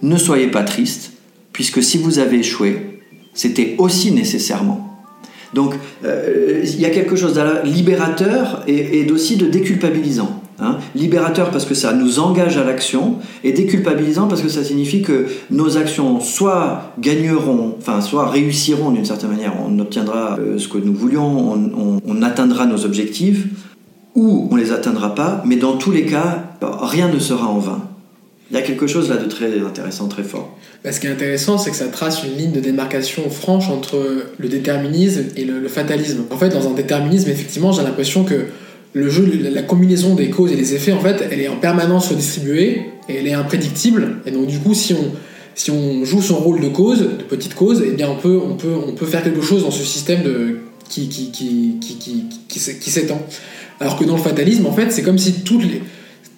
[0.02, 1.12] ne soyez pas triste,
[1.52, 3.00] puisque si vous avez échoué,
[3.34, 4.88] c'était aussi nécessairement.
[5.54, 10.42] Donc euh, il y a quelque chose de libérateur et, aussi de déculpabilisant.
[10.60, 10.78] Hein.
[10.96, 15.26] Libérateur parce que ça nous engage à l'action et déculpabilisant parce que ça signifie que
[15.50, 20.78] nos actions soit gagneront, enfin soit réussiront d'une certaine manière, on obtiendra euh, ce que
[20.78, 21.52] nous voulions,
[22.04, 23.46] on, atteindra nos objectifs,
[24.16, 27.80] ou on les atteindra pas, mais dans tous les cas, rien ne sera en vain.
[28.50, 30.56] Il y a quelque chose là de très intéressant, très fort.
[30.82, 34.24] Bah, ce qui est intéressant, c'est que ça trace une ligne de démarcation franche entre
[34.36, 36.22] le déterminisme et le, fatalisme.
[36.30, 38.46] En fait, dans un déterminisme, effectivement, j'ai l'impression que
[38.92, 42.08] le jeu, la combinaison des causes et des effets, en fait, elle est en permanence
[42.08, 44.16] redistribuée et elle est imprédictible.
[44.26, 45.12] Et donc, du coup, si on,
[45.54, 48.54] si on joue son rôle de cause, de petite cause, eh bien, on peut, on
[48.54, 51.78] peut, on peut faire quelque chose dans ce système de, qui, qui, qui,
[52.48, 53.20] qui, s'étend.
[53.80, 55.82] Alors que dans le fatalisme, en fait, c'est comme si toutes les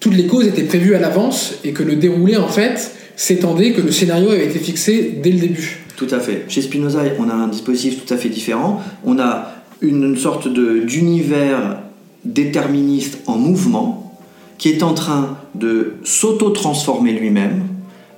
[0.00, 3.82] toutes les causes étaient prévues à l'avance et que le déroulé, en fait, s'étendait, que
[3.82, 5.80] le scénario avait été fixé dès le début.
[5.96, 6.46] Tout à fait.
[6.48, 8.82] Chez Spinoza, on a un dispositif tout à fait différent.
[9.04, 11.82] On a une sorte d'univers
[12.24, 14.18] déterministe en mouvement
[14.58, 17.62] qui est en train de s'auto-transformer lui-même.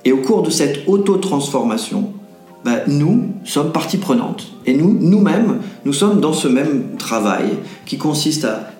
[0.03, 2.11] Et au cours de cette auto-transformation,
[2.65, 4.51] ben, nous sommes partie prenante.
[4.65, 8.71] Et nous, nous-mêmes, nous sommes dans ce même travail qui consiste à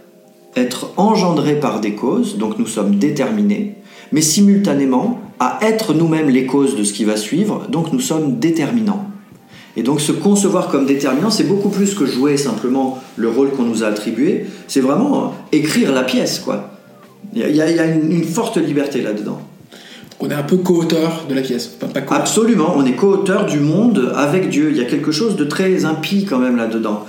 [0.55, 3.75] être engendrés par des causes, donc nous sommes déterminés,
[4.11, 8.39] mais simultanément à être nous-mêmes les causes de ce qui va suivre, donc nous sommes
[8.39, 9.07] déterminants.
[9.75, 13.63] Et donc se concevoir comme déterminant, c'est beaucoup plus que jouer simplement le rôle qu'on
[13.63, 16.69] nous a attribué, c'est vraiment écrire la pièce, quoi.
[17.35, 19.41] Il y a, une, forte liberté là-dedans.
[20.19, 21.65] On est un peu co-auteur de la pièce.
[21.65, 24.69] Pas, Absolument, on est co-auteur du monde avec Dieu.
[24.71, 27.05] Il y a quelque chose de très impie quand même là-dedans.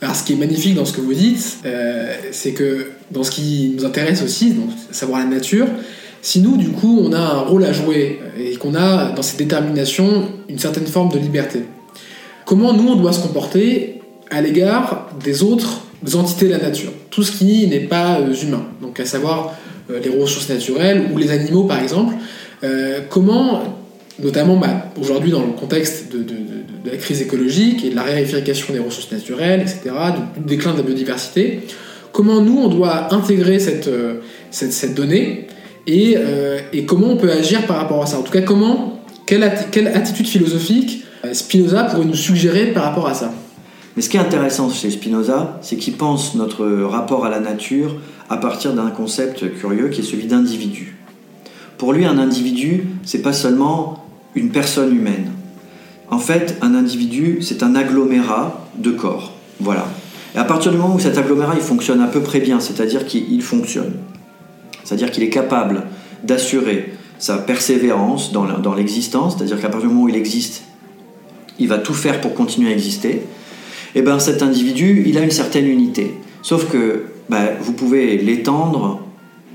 [0.00, 3.30] Alors, ce qui est magnifique dans ce que vous dites, euh, c'est que dans ce
[3.30, 5.66] qui nous intéresse aussi, donc savoir la nature,
[6.22, 9.38] si nous, du coup, on a un rôle à jouer et qu'on a dans cette
[9.38, 11.62] détermination une certaine forme de liberté,
[12.46, 15.82] comment nous, on doit se comporter à l'égard des autres
[16.14, 19.54] entités de la nature, tout ce qui n'est pas euh, humain, donc à savoir
[19.90, 22.14] euh, les ressources naturelles ou les animaux, par exemple,
[23.10, 23.62] comment,
[24.18, 28.80] notamment bah, aujourd'hui dans le contexte de la crise écologique et de la réification des
[28.80, 29.94] ressources naturelles, etc.,
[30.36, 31.60] du déclin de la biodiversité,
[32.16, 35.48] comment nous, on doit intégrer cette, euh, cette, donnée
[35.86, 38.18] et, euh, comment on peut agir par rapport à ça?
[38.18, 43.14] En tout cas, comment, quelle, attitude philosophique euh, Spinoza pourrait nous suggérer par rapport à
[43.14, 43.32] ça
[43.96, 47.96] Mais ce qui est intéressant chez Spinoza, c'est qu'il pense notre rapport à la nature
[48.28, 50.96] à partir d'un concept curieux qui est celui d'individu.
[51.78, 55.30] Pour lui, un individu, c'est pas seulement une personne humaine.
[56.10, 59.32] En fait, un individu, c'est un agglomérat de corps.
[59.60, 59.86] Voilà.
[60.34, 63.06] Et à partir du moment où cet agglomérat il fonctionne à peu près bien, c'est-à-dire
[63.06, 63.94] qu'il fonctionne,
[64.84, 65.84] c'est-à-dire qu'il est capable
[66.22, 70.62] d'assurer sa persévérance dans l'existence, c'est-à-dire qu'à partir du moment où il existe,
[71.58, 75.22] il va tout faire pour continuer à exister, et eh bien cet individu, il a
[75.22, 76.12] une certaine unité.
[76.42, 79.00] Sauf que ben, vous pouvez l'étendre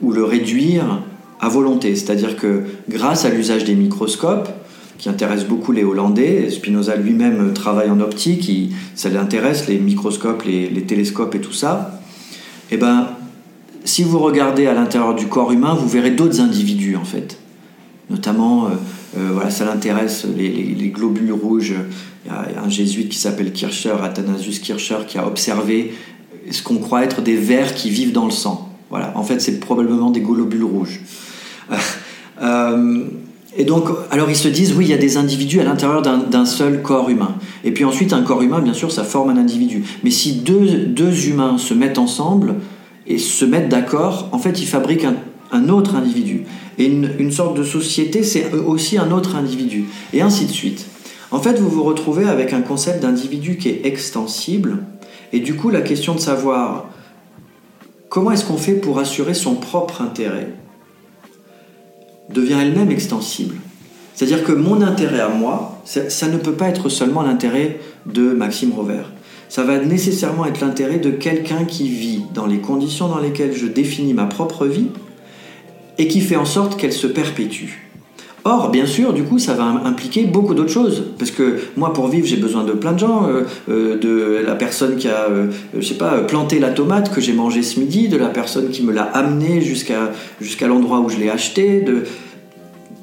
[0.02, 1.04] ou le réduire
[1.40, 4.50] à volonté, c'est-à-dire que grâce à l'usage des microscopes,
[5.02, 6.52] qui intéresse beaucoup les Hollandais.
[6.52, 12.00] Spinoza lui-même travaille en optique, ça l'intéresse, les microscopes, les, télescopes et tout ça.
[12.70, 13.08] Et eh ben,
[13.84, 17.41] si vous regardez à l'intérieur du corps humain, vous verrez d'autres individus en fait.
[18.12, 18.70] Notamment, euh,
[19.18, 21.74] euh, voilà, ça l'intéresse, les, globules rouges.
[22.26, 25.94] Il y a un jésuite qui s'appelle Kircher, Athanasius Kircher, qui a observé
[26.50, 28.70] ce qu'on croit être des vers qui vivent dans le sang.
[28.90, 31.00] Voilà, en fait, c'est probablement des globules rouges.
[32.42, 33.06] euh,
[33.58, 36.46] et donc, alors ils se disent, oui, il y a des individus à l'intérieur d'un
[36.46, 37.36] seul corps humain.
[37.64, 39.84] Et puis ensuite, un corps humain, bien sûr, ça forme un individu.
[40.04, 42.56] Mais si deux, deux humains se mettent ensemble
[43.08, 45.16] et se mettent d'accord, en fait, ils fabriquent un,
[45.52, 46.46] un autre individu.
[46.78, 49.86] Et une, sorte de société, c'est aussi un autre individu.
[50.14, 50.88] Et ainsi de suite.
[51.32, 54.80] En fait, vous vous retrouvez avec un concept d'individu qui est extensible.
[55.34, 56.90] Et du coup, la question de savoir
[58.10, 60.54] comment est-ce qu'on fait pour assurer son propre intérêt
[62.30, 63.56] devient elle-même extensible.
[64.14, 68.72] C'est-à-dire que mon intérêt à moi, ça, ne peut pas être seulement l'intérêt de Maxime
[68.74, 69.04] Rover.
[69.50, 73.66] Ça va nécessairement être l'intérêt de quelqu'un qui vit dans les conditions dans lesquelles je
[73.66, 74.88] définis ma propre vie
[76.02, 77.92] et qui fait en sorte qu'elle se perpétue.
[78.44, 81.04] Or, bien sûr, du coup, ça va impliquer beaucoup d'autres choses.
[81.20, 83.28] Parce que moi, pour vivre, j'ai besoin de plein de gens.
[83.28, 87.22] Euh, euh, de la personne qui a, euh, je sais pas, planté la tomate que
[87.22, 90.12] j'ai mangée ce midi, de la personne qui me l'a amenée jusqu'à
[90.42, 92.02] jusqu'à l'endroit où je l'ai acheté, de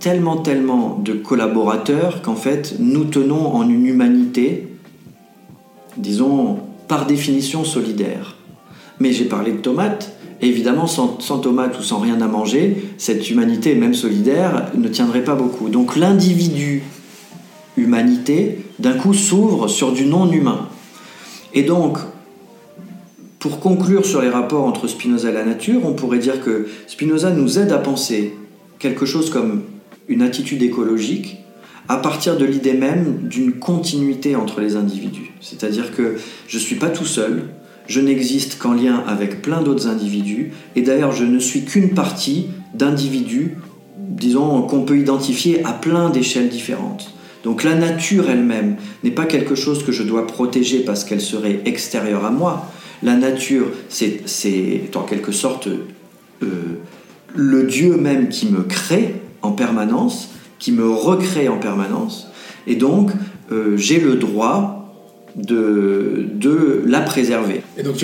[0.00, 4.66] tellement, tellement de collaborateurs qu'en fait, nous tenons en une humanité,
[5.96, 6.58] disons,
[6.88, 8.34] par définition solidaire.
[8.98, 13.74] Mais j'ai parlé de tomates évidemment, sans, tomates ou sans rien à manger, cette humanité,
[13.74, 15.68] même solidaire, ne tiendrait pas beaucoup.
[15.68, 16.82] Donc l'individu
[17.76, 20.68] humanité, d'un coup, s'ouvre sur du non-humain.
[21.54, 21.98] Et donc,
[23.38, 27.30] pour conclure sur les rapports entre Spinoza et la nature, on pourrait dire que Spinoza
[27.30, 28.34] nous aide à penser
[28.78, 29.62] quelque chose comme
[30.08, 31.36] une attitude écologique
[31.88, 35.32] à partir de l'idée même d'une continuité entre les individus.
[35.40, 37.44] C'est-à-dire que je ne suis pas tout seul,
[37.88, 42.46] je n'existe qu'en lien avec plein d'autres individus, et d'ailleurs je ne suis qu'une partie
[42.74, 43.56] d'individus,
[43.96, 47.14] disons, qu'on peut identifier à plein d'échelles différentes.
[47.44, 51.62] Donc la nature elle-même n'est pas quelque chose que je dois protéger parce qu'elle serait
[51.64, 52.70] extérieure à moi.
[53.02, 55.68] La nature, c'est en quelque sorte
[56.42, 56.46] euh,
[57.34, 62.28] le Dieu même qui me crée en permanence, qui me recrée en permanence,
[62.66, 63.12] et donc
[63.50, 64.77] euh, j'ai le droit
[65.38, 67.62] de, de la préserver.
[67.76, 67.96] Et donc,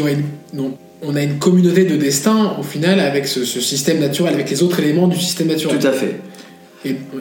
[1.03, 4.81] on a une communauté de destin au final avec ce, système naturel, avec les autres
[4.81, 5.79] éléments du système naturel.
[5.79, 6.21] Tout à fait.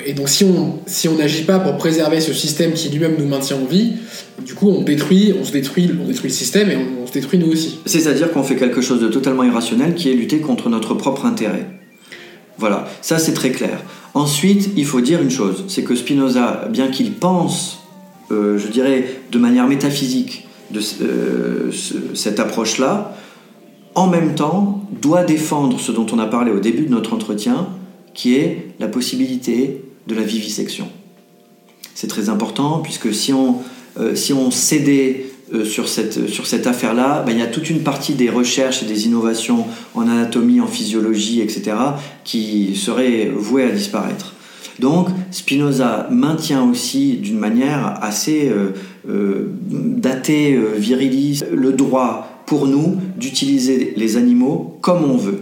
[0.05, 3.27] Et, donc si on si on n'agit pas pour préserver ce système qui lui-même nous
[3.27, 3.93] maintient en vie,
[4.45, 7.39] du coup on détruit, on se détruit, on détruit le système et on, se détruit
[7.39, 7.79] nous aussi.
[7.85, 11.65] C'est-à-dire qu'on fait quelque chose de totalement irrationnel qui est lutter contre notre propre intérêt.
[12.57, 13.81] Voilà, ça c'est très clair.
[14.13, 17.82] Ensuite, il faut dire une chose, c'est que Spinoza, bien qu'il pense,
[18.33, 21.71] euh, je dirais, de manière métaphysique de euh,
[22.13, 23.15] cette approche-là,
[23.95, 27.67] en même temps doit défendre ce dont on a parlé au début de notre entretien,
[28.13, 30.87] qui est la possibilité de la vivisection.
[31.95, 33.57] C'est très important puisque si on,
[33.99, 35.27] euh, si on cédait
[35.65, 38.87] sur cette, sur cette affaire-là, ben, il y a toute une partie des recherches et
[38.87, 41.75] des innovations en anatomie, en physiologie, etc.,
[42.23, 44.33] qui seraient vouées à disparaître.
[44.79, 48.51] Donc Spinoza maintient aussi d'une manière assez
[49.07, 55.41] euh, datée, viriliste, le droit pour nous d'utiliser les animaux comme on veut.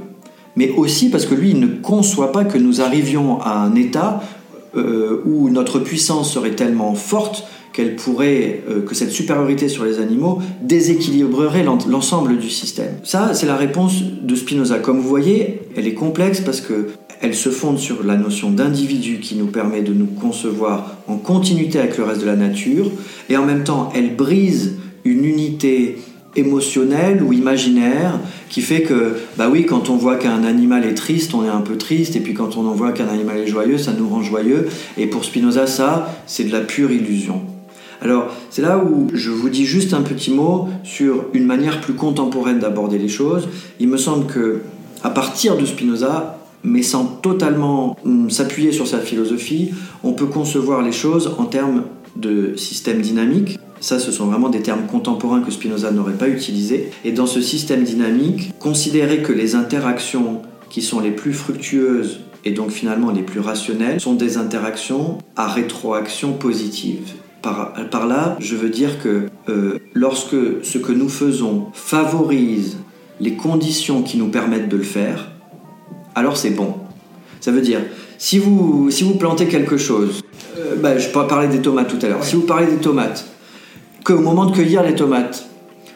[0.56, 4.22] Mais aussi parce que lui, ne conçoit pas que nous arrivions à un état
[4.76, 10.00] euh, où notre puissance serait tellement forte qu'elle pourrait, euh, que cette supériorité sur les
[10.00, 12.96] animaux déséquilibrerait l'ensemble du système.
[13.04, 14.80] Ça, c'est la réponse de Spinoza.
[14.80, 16.90] Comme vous voyez, elle est complexe parce que
[17.22, 21.78] elle se fonde sur la notion d'individu qui nous permet de nous concevoir en continuité
[21.78, 22.92] avec le reste de la nature,
[23.30, 25.98] et en même temps, elle brise une unité
[26.36, 31.34] émotionnel ou imaginaire qui fait que, bah oui, quand on voit qu'un animal est triste,
[31.34, 33.78] on est un peu triste, et puis quand on en voit qu'un animal est joyeux,
[33.78, 34.68] ça nous rend joyeux.
[34.98, 37.42] Et pour Spinoza, ça, c'est de la pure illusion.
[38.02, 41.94] Alors, c'est là où je vous dis juste un petit mot sur une manière plus
[41.94, 43.48] contemporaine d'aborder les choses.
[43.80, 44.62] Il me semble que,
[45.04, 49.72] à partir de Spinoza, mais sans totalement hum, s'appuyer sur sa philosophie,
[50.04, 51.84] on peut concevoir les choses en termes
[52.16, 56.92] de système dynamique, ça, ce sont vraiment des termes contemporains que Spinoza n'aurait pas utilisés.
[57.04, 62.52] Et dans ce système dynamique, considérer que les interactions qui sont les plus fructueuses et
[62.52, 67.14] donc finalement les plus rationnelles sont des interactions à rétroaction positive.
[67.42, 72.78] Par, par là, je veux dire que euh, lorsque ce que nous faisons favorise
[73.20, 75.32] les conditions qui nous permettent de le faire,
[76.16, 76.76] alors c'est bon.
[77.40, 77.80] Ça veut dire,
[78.18, 80.22] si vous, si vous plantez quelque chose,
[80.58, 83.26] euh, bah, je parlais des tomates tout à l'heure, si vous parlez des tomates,
[84.04, 85.48] qu'au moment de cueillir les tomates,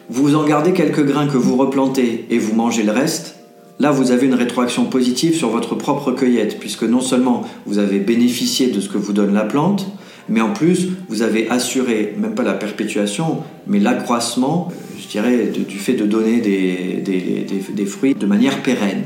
[0.10, 3.36] vous en gardez quelques grains que vous replantez et vous mangez le reste,
[3.80, 8.00] là vous avez une rétroaction positive sur votre propre cueillette, puisque non seulement vous avez
[8.00, 9.88] bénéficié de ce que vous donne la plante,
[10.30, 15.78] mais en plus vous avez assuré, même pas la perpétuation, mais l'accroissement, je dirais, du
[15.78, 19.04] fait de donner des, des, des fruits de manière pérenne.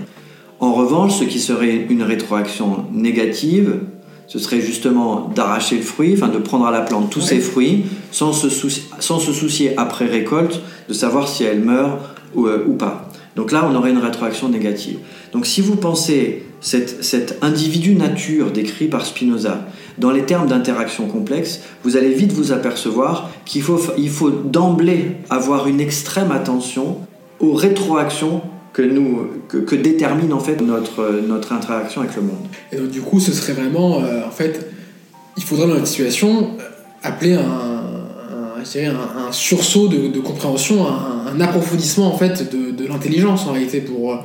[0.60, 3.79] En revanche, ce qui serait une rétroaction négative,
[4.29, 7.86] ce serait justement d'arracher le fruit, enfin de prendre à la plante tous ses fruits,
[8.12, 11.99] sans se, soucier, sans se soucier après récolte de savoir si elle meurt
[12.36, 13.10] ou, euh, ou, pas.
[13.36, 14.99] Donc là, on aurait une rétroaction négative.
[15.31, 21.61] Donc si vous pensez cet, individu nature décrit par Spinoza dans les termes d'interaction complexe,
[21.83, 26.97] vous allez vite vous apercevoir qu'il faut, d'emblée avoir une extrême attention
[27.39, 28.41] aux rétroactions
[28.73, 32.47] que, nous, que, détermine en fait notre, notre interaction avec le monde.
[32.71, 34.71] Et donc du coup, ce serait vraiment, euh, en fait,
[35.37, 36.63] il faudrait dans notre situation euh,
[37.03, 43.53] appeler un, un, un, sursaut de, compréhension, un, approfondissement en fait de, de l'intelligence en
[43.53, 44.21] réalité pour,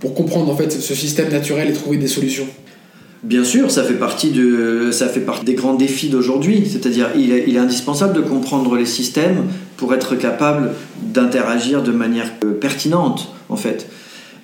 [0.00, 2.46] pour comprendre en fait ce système naturel et trouver des solutions.
[3.22, 6.68] Bien sûr, ça fait partie, de, ça fait partie des grands défis d'aujourd'hui.
[6.70, 10.70] C'est-à-dire, il est, indispensable de comprendre les systèmes pour être capable
[11.02, 13.88] d'interagir de manière euh, pertinente, en fait.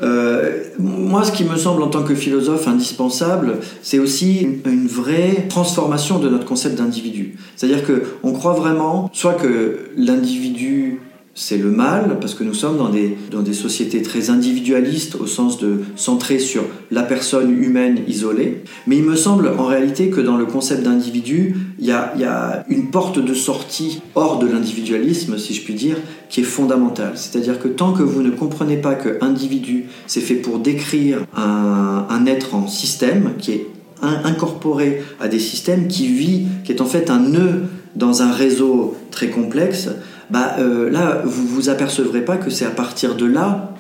[0.01, 5.47] Euh, moi, ce qui me semble en tant que philosophe indispensable, c'est aussi une, vraie
[5.49, 7.37] transformation de notre concept d'individu.
[7.55, 11.01] C'est-à-dire qu'on croit vraiment, soit que l'individu
[11.35, 15.27] c'est le mal, parce que nous sommes dans des, dans des sociétés très individualistes, au
[15.27, 18.63] sens de centrer sur la personne humaine isolée.
[18.87, 22.25] Mais il me semble en réalité que dans le concept d'individu, il y a, y
[22.25, 25.97] a, une porte de sortie hors de l'individualisme, si je puis dire,
[26.29, 27.13] qui est fondamentale.
[27.15, 32.07] C'est-à-dire que tant que vous ne comprenez pas que individu, c'est fait pour décrire un,
[32.11, 33.67] un être en système, qui est
[34.03, 37.63] incorporé à des systèmes, qui vit, qui est en fait un nœud
[37.95, 39.89] dans un réseau très complexe,
[40.33, 43.75] bah, euh, là, vous vous apercevrez pas que c'est à partir de là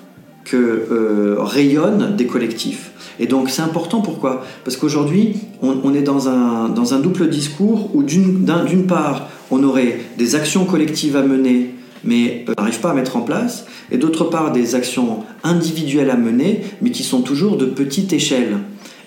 [0.44, 2.90] que euh, rayonnent des collectifs.
[3.18, 4.44] Et donc c'est important pourquoi?
[4.64, 10.00] Parce qu'aujourd'hui, on, est dans un, dans un double discours où d'une part, on aurait
[10.18, 11.70] des actions collectives à mener,
[12.04, 16.16] mais on n'arrive pas à mettre en place, et d'autre part, des actions individuelles à
[16.16, 18.58] mener, mais qui sont toujours de petite échelle.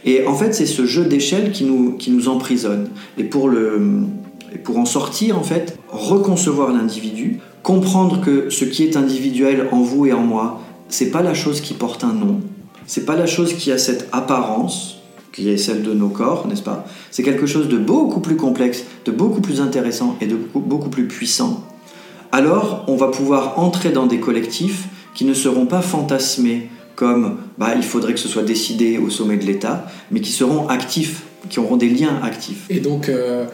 [0.04, 2.88] Et en fait, c'est ce jeu d'échelle qui nous, qui nous emprisonne.
[3.18, 4.06] Et pour le,
[4.56, 9.82] et pour en sortir, en fait, reconcevoir l'individu, comprendre que ce qui est individuel en
[9.82, 12.40] vous et en moi, c'est pas la chose qui porte un nom,
[12.88, 14.96] c'est pas la chose qui a cette apparence
[15.34, 16.86] qui est celle de nos corps, n'est-ce pas?
[17.12, 21.10] C'est quelque chose de beaucoup plus complexe, de beaucoup plus intéressant et de beaucoup plus
[21.10, 21.62] puissant.
[22.32, 27.74] Alors, on va pouvoir entrer dans des collectifs qui ne seront pas fantasmés comme bah,
[27.76, 31.60] il faudrait que ce soit décidé au sommet de l'État, mais qui seront actifs, qui
[31.60, 32.66] auront des liens actifs.
[32.70, 33.46] Et donc, euh,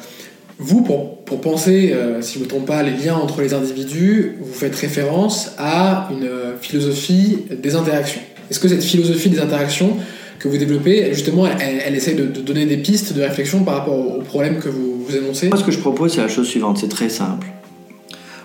[0.63, 3.55] vous, pour, pour penser, euh, si je ne me trompe pas, les liens entre les
[3.55, 6.29] individus, vous faites référence à une
[6.61, 8.21] philosophie des interactions.
[8.49, 9.97] Est-ce que cette philosophie des interactions
[10.37, 13.97] que vous développez, justement, elle, elle essaie de, donner des pistes de réflexion par rapport
[13.97, 15.49] aux, problèmes que vous, vous énoncez?
[15.49, 17.47] Moi, ce que je propose, c'est la chose suivante, c'est très simple.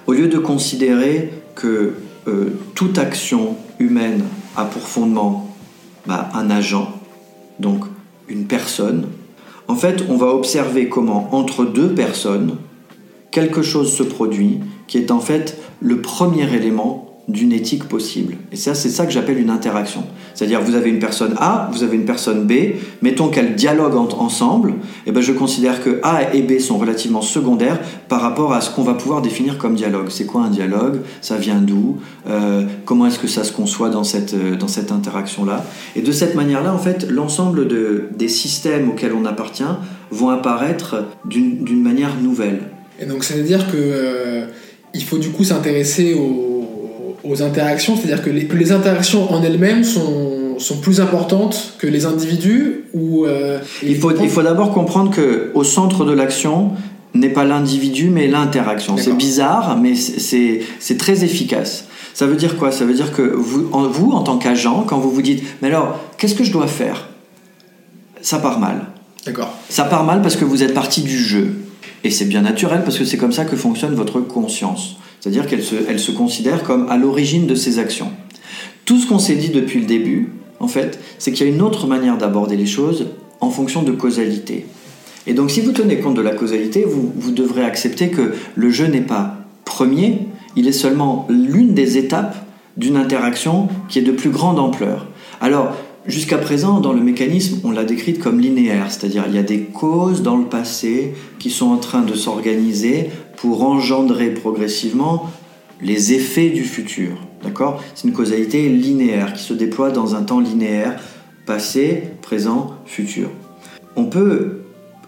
[0.06, 1.94] Au lieu de considérer que
[2.28, 4.22] euh, toute action humaine
[4.56, 5.54] a pour fondement
[6.06, 6.98] bah, un agent,
[7.60, 7.84] donc
[8.28, 9.06] une personne,
[9.68, 12.56] en fait, on va observer comment entre deux personnes,
[13.30, 18.37] quelque chose se produit qui est en fait le premier élément d'une éthique possible.
[18.53, 20.05] Et ça, c'est ça que j'appelle une interaction.
[20.35, 22.53] C'est-à-dire, vous avez une personne A, vous avez une personne B,
[23.03, 24.74] mettons qu'elles dialoguent ensemble,
[25.07, 28.70] et ben je considère que A et B sont relativement secondaires par rapport à ce
[28.70, 30.07] qu'on va pouvoir définir comme dialogue.
[30.11, 31.01] C'est quoi un dialogue?
[31.20, 31.97] Ça vient d'où?
[32.29, 35.64] Euh, Comment est-ce que ça se conçoit dans cette, euh, cette interaction-là?
[35.97, 39.64] Et de cette manière-là, en fait, l'ensemble de, des systèmes auxquels on appartient
[40.12, 42.61] vont apparaître d'une manière nouvelle.
[43.01, 44.47] Et donc, ça veut dire que euh,
[44.95, 46.55] il faut du coup s'intéresser aux
[47.24, 52.84] aux interactions, c'est-à-dire que les, interactions en elles-mêmes sont, sont, plus importantes que les individus
[52.94, 56.72] ou euh, il faut, il faut d'abord comprendre que au centre de l'action
[57.14, 58.96] n'est pas l'individu mais l'interaction.
[58.96, 61.86] C'est bizarre mais c'est très efficace.
[62.14, 62.72] Ça veut dire quoi?
[62.72, 65.68] Ça veut dire que vous en, vous, en tant qu'agent, quand vous vous dites mais
[65.68, 67.08] alors qu'est-ce que je dois faire?
[68.20, 68.86] Ça part mal.
[69.24, 69.52] D'accord.
[69.68, 71.54] Ça part mal parce que vous êtes parti du jeu.
[72.05, 74.97] Et c'est bien naturel parce que c'est comme ça que fonctionne votre conscience.
[75.20, 78.11] C'est-à-dire qu'elle se, elle se considère comme à l'origine de ses actions.
[78.84, 80.30] Tout ce qu'on s'est dit depuis le début,
[80.61, 83.07] en fait, c'est qu'il y a une autre manière d'aborder les choses
[83.41, 84.66] en fonction de causalité.
[85.26, 88.70] Et donc si vous tenez compte de la causalité, vous, vous devrez accepter que le
[88.70, 92.37] jeu n'est pas premier, il est seulement l'une des étapes
[92.76, 95.07] d'une interaction qui est de plus grande ampleur.
[95.41, 95.76] Alors,
[96.09, 99.61] jusqu'à présent, dans le mécanisme, on l'a décrite comme linéaire, c'est-à-dire il y a des
[99.61, 105.30] causes dans le passé qui sont en train de s'organiser pour engendrer progressivement
[105.82, 107.18] les effets du futur.
[107.42, 107.82] D'accord?
[107.94, 111.00] C'est une causalité linéaire qui se déploie dans un temps linéaire,
[111.44, 113.30] passé, présent, futur.
[113.94, 114.61] On peut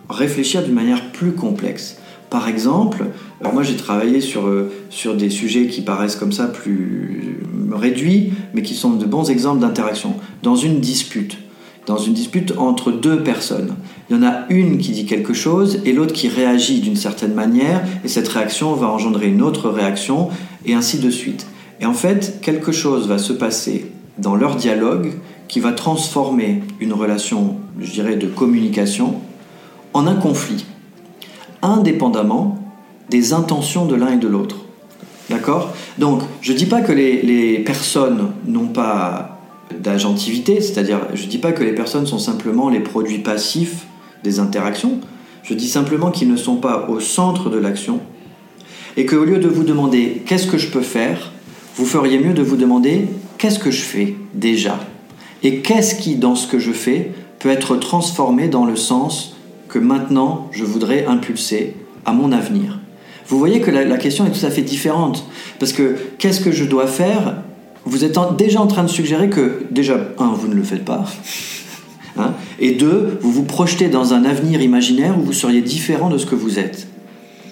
[0.08, 1.98] réfléchir d'une manière plus complexe.
[2.30, 3.06] Par exemple,
[3.40, 7.38] alors moi j'ai travaillé euh, sur des sujets qui paraissent comme ça plus
[7.72, 10.14] réduits, mais qui sont de bons exemples d'interaction.
[10.42, 11.38] Dans une dispute,
[11.86, 13.74] dans une dispute entre deux personnes.
[14.08, 17.34] Il y en a une qui dit quelque chose et l'autre qui réagit d'une certaine
[17.34, 20.28] manière, et cette réaction va engendrer une autre réaction,
[20.66, 21.46] et ainsi de suite.
[21.80, 25.12] Et en fait, quelque chose va se passer dans leur dialogue
[25.48, 29.14] qui va transformer une relation, je dirais, de communication
[29.94, 30.66] en un conflit,
[31.62, 32.58] indépendamment
[33.08, 34.56] des intentions de l'un et de l'autre.
[35.30, 35.74] D'accord?
[35.98, 39.38] Donc, je ne dis pas que les, les personnes n'ont pas
[39.78, 43.86] d'agentivité, c'est-à-dire je ne dis pas que les personnes sont simplement les produits passifs
[44.24, 45.00] des interactions,
[45.42, 48.00] je dis simplement qu'ils ne sont pas au centre de l'action
[48.96, 51.32] et qu'au lieu de vous demander qu'est-ce que je peux faire,
[51.76, 53.08] vous feriez mieux de vous demander
[53.38, 54.80] qu'est-ce que je fais déjà?
[55.42, 59.36] Et qu'est-ce qui dans ce que je fais peut être transformé dans le sens
[59.68, 62.80] que maintenant je voudrais impulser à mon avenir?
[63.28, 65.26] Vous voyez que la, la question est tout à fait différente
[65.58, 67.42] parce que qu'est-ce que je dois faire?
[67.84, 71.04] Vous êtes déjà en train de suggérer que, déjà, un, vous ne le faites pas,
[72.18, 76.18] hein, et deux, vous vous projetez dans un avenir imaginaire où vous seriez différent de
[76.18, 76.88] ce que vous êtes.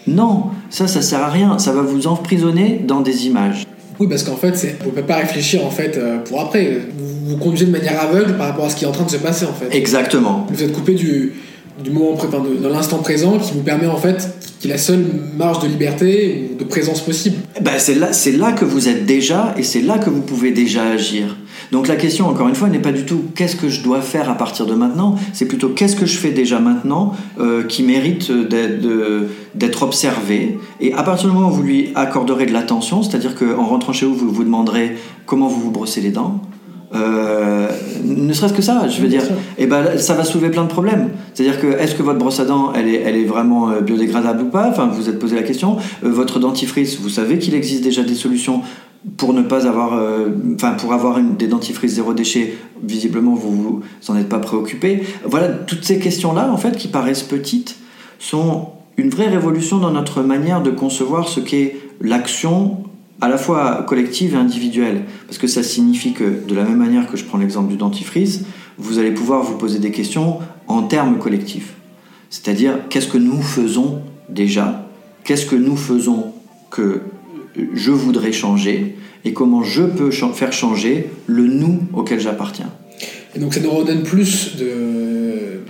[0.07, 3.67] Non, ça, ça sert à rien, ça va vous emprisonner dans des images.
[3.99, 6.81] Oui, parce qu'en fait, vous ne pouvez pas réfléchir en fait euh, pour après.
[6.97, 9.11] Vous vous conduisez de manière aveugle par rapport à ce qui est en train de
[9.11, 9.75] se passer en fait.
[9.75, 10.47] Exactement.
[10.51, 11.33] Vous êtes coupé du,
[11.83, 14.29] du moment de, de l'instant présent qui vous permet en fait
[14.61, 15.05] qui est la seule
[15.37, 17.37] marge de liberté ou de présence possible.
[17.61, 20.51] Ben c'est là, c'est là que vous êtes déjà et c'est là que vous pouvez
[20.51, 21.37] déjà agir.
[21.73, 24.31] Donc la question, encore une fois, n'est pas du tout qu'est-ce que je dois faire
[24.31, 28.31] à partir de maintenant, c'est plutôt qu'est-ce que je fais déjà maintenant euh, qui mérite
[28.31, 30.59] d'être observé.
[30.81, 34.07] Et à partir du moment où vous lui accorderez de l'attention, c'est-à-dire qu'en rentrant chez
[34.07, 34.97] vous, vous vous demanderez
[35.27, 36.41] comment vous vous brossez les dents,
[36.97, 37.69] euh,
[38.05, 39.23] ne serait-ce que ça, je veux dire,
[39.59, 41.11] et eh ben, ça va soulever plein de problèmes.
[41.35, 44.43] C'est-à-dire que est-ce que votre brosse à dents, elle est, elle est vraiment euh, biodégradable
[44.43, 44.69] ou pas?
[44.71, 45.77] Enfin, vous êtes posé la question.
[46.05, 48.63] Euh, votre dentifrice, vous savez qu'il existe déjà des solutions
[49.17, 50.01] pour ne pas avoir,
[50.55, 52.57] enfin, pour avoir une, des dentifrices zéro déchet?
[52.83, 55.05] Visiblement, vous vous en êtes pas préoccupé.
[55.25, 57.77] Voilà, toutes ces questions-là, en fait, qui paraissent petites,
[58.19, 62.79] sont une vraie révolution dans notre manière de concevoir ce qu'est l'action
[63.21, 65.03] à la fois collective et individuelle.
[65.27, 68.43] Parce que ça signifie que, de la même manière que je prends l'exemple du dentifrice,
[68.79, 70.39] vous allez pouvoir vous poser des questions
[70.69, 71.75] en termes collectifs.
[72.31, 74.89] C'est-à-dire, qu'est-ce que nous faisons déjà?
[75.25, 76.33] Qu'est-ce que nous faisons
[76.71, 77.01] que
[77.73, 78.97] je voudrais changer?
[79.25, 82.71] Et comment je peux faire changer le nous auquel j'appartiens?
[83.35, 85.63] Et donc ça nous redonne plus de...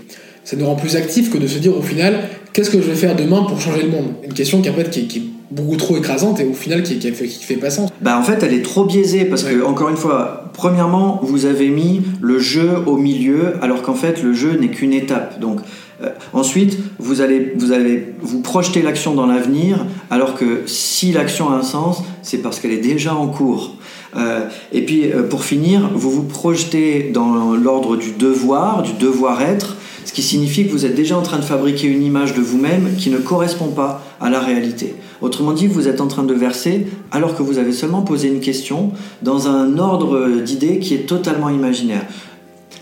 [0.44, 2.94] Ça nous rend plus actifs que de se dire au final, qu'est-ce que je vais
[2.94, 4.14] faire demain pour changer le monde?
[4.22, 7.10] Une question qui, en fait, qui, qui beaucoup trop écrasante et au final qui, qui,
[7.12, 7.90] fait, qui fait pas sens.
[8.00, 11.68] Bah en fait elle est trop biaisée parce que encore une fois, premièrement vous avez
[11.68, 15.38] mis le jeu au milieu alors qu'en fait le jeu n'est qu'une étape.
[15.40, 15.60] Donc
[16.02, 21.50] euh, ensuite vous allez vous allez vous projeter l'action dans l'avenir alors que si l'action
[21.50, 23.76] a un sens c'est parce qu'elle est déjà en cours.
[24.16, 29.42] Euh, et puis euh, pour finir vous vous projetez dans l'ordre du devoir, du devoir
[29.42, 32.40] être ce qui signifie que vous êtes déjà en train de fabriquer une image de
[32.40, 34.94] vous-même qui ne correspond pas à la réalité.
[35.20, 38.40] Autrement dit, vous êtes en train de verser alors que vous avez seulement posé une
[38.40, 38.92] question
[39.22, 42.02] dans un ordre d'idées qui est totalement imaginaire.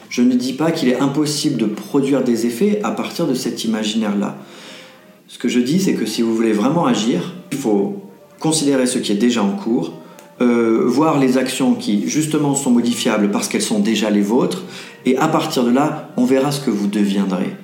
[0.08, 3.64] Je ne dis pas qu'il est impossible de produire des effets à partir de cet
[3.64, 4.36] imaginaire-là.
[5.26, 8.00] Ce que je dis, c'est que si vous voulez vraiment agir, il faut
[8.38, 9.94] considérer ce qui est déjà en cours,
[10.40, 14.62] euh, voir les actions qui justement sont modifiables parce qu'elles sont déjà les vôtres,
[15.06, 17.56] et à partir de là, on verra ce que vous deviendrez.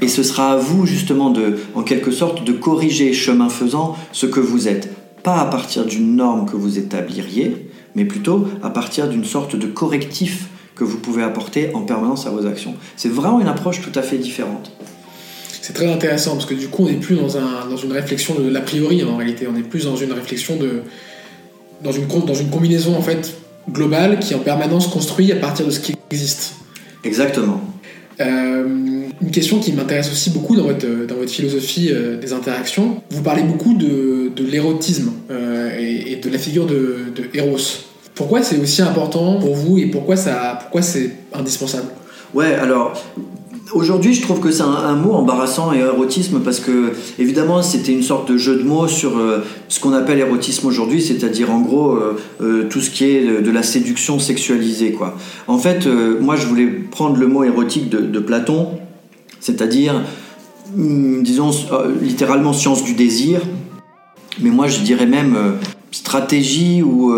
[0.00, 4.26] Et ce sera à vous justement de, en quelque sorte, de corriger chemin faisant ce
[4.26, 4.90] que vous êtes.
[5.22, 9.66] Pas à partir d'une norme que vous établiriez, mais plutôt à partir d'une sorte de
[9.66, 12.74] correctif que vous pouvez apporter en permanence à vos actions.
[12.96, 14.72] C'est vraiment une approche tout à fait différente.
[15.62, 18.34] C'est très intéressant parce que du coup on n'est plus dans, un, dans une réflexion
[18.34, 20.82] de l'a priori en réalité, on est plus dans une réflexion de
[21.82, 23.34] dans une, dans une combinaison en fait
[23.70, 26.56] globale qui en permanence construit à partir de ce qui existe.
[27.02, 27.62] Exactement.
[28.20, 28.93] Euh,
[29.24, 33.22] une question qui m'intéresse aussi beaucoup dans votre, dans votre philosophie euh, des interactions, vous
[33.22, 37.56] parlez beaucoup de, de l'érotisme euh, et, de la figure de, de Eros.
[38.14, 40.16] Pourquoi c'est aussi important pour vous et pourquoi,
[40.60, 41.88] pourquoi c'est indispensable?
[42.34, 43.02] Ouais, alors
[43.72, 48.04] Aujourd'hui, je trouve que c'est un, mot embarrassant et érotisme parce que, évidemment, c'était une
[48.04, 51.98] sorte de jeu de mots sur euh, ce qu'on appelle érotisme aujourd'hui, c'est-à-dire en gros
[52.70, 54.92] tout ce qui est de, la séduction sexualisée.
[54.92, 55.16] Quoi.
[55.48, 55.88] En fait,
[56.20, 58.68] moi, je voulais prendre le mot érotique de, Platon,
[59.44, 60.02] c'est-à-dire,
[60.74, 61.50] hmm, disons,
[62.00, 63.42] littéralement science du désir,
[64.40, 65.36] mais moi, je dirais même
[65.92, 67.12] stratégie ou,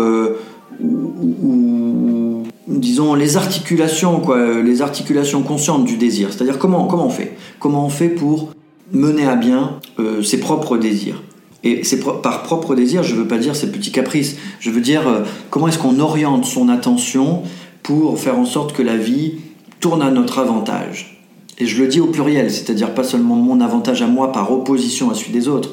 [0.79, 6.29] ou disons, les articulations, quoi, les articulations conscientes du désir.
[6.31, 7.37] C'est-à-dire comment, comment on fait?
[7.59, 8.51] Comment on fait pour
[8.91, 11.23] mener à bien euh, ses propres désirs?
[11.63, 11.81] Et
[12.23, 14.37] par propre désir, je ne veux pas dire ses petits caprices.
[14.59, 17.43] Je veux dire euh, comment est-ce qu'on oriente son attention
[17.83, 19.35] pour faire en sorte que la vie
[19.79, 21.16] tourne à notre avantage?
[21.59, 25.09] Et je le dis au pluriel, c'est-à-dire pas seulement mon avantage à moi par opposition
[25.09, 25.71] à celui des autres,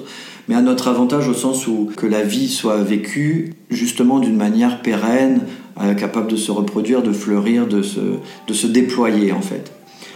[0.48, 4.80] mais à notre avantage au sens où que la vie soit vécue justement d'une manière
[4.80, 5.42] pérenne,
[5.80, 8.00] euh, capable de se reproduire, de fleurir, de se,
[8.46, 9.72] de se déployer en fait.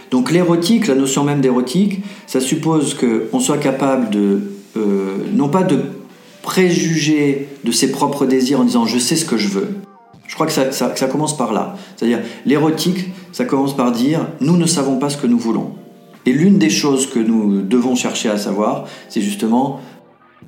[0.09, 4.41] Donc l'érotique, la notion même d'érotique, ça suppose qu'on soit capable de,
[4.75, 5.81] euh, non pas de
[6.41, 9.67] préjuger de ses propres désirs en disant je sais ce que je veux.
[10.29, 11.75] Je crois que ça, commence par là.
[11.97, 15.71] C'est-à-dire l'érotique, ça commence par dire nous ne savons pas ce que nous voulons.
[16.27, 19.79] Et l'une des choses que nous devons chercher à savoir, c'est justement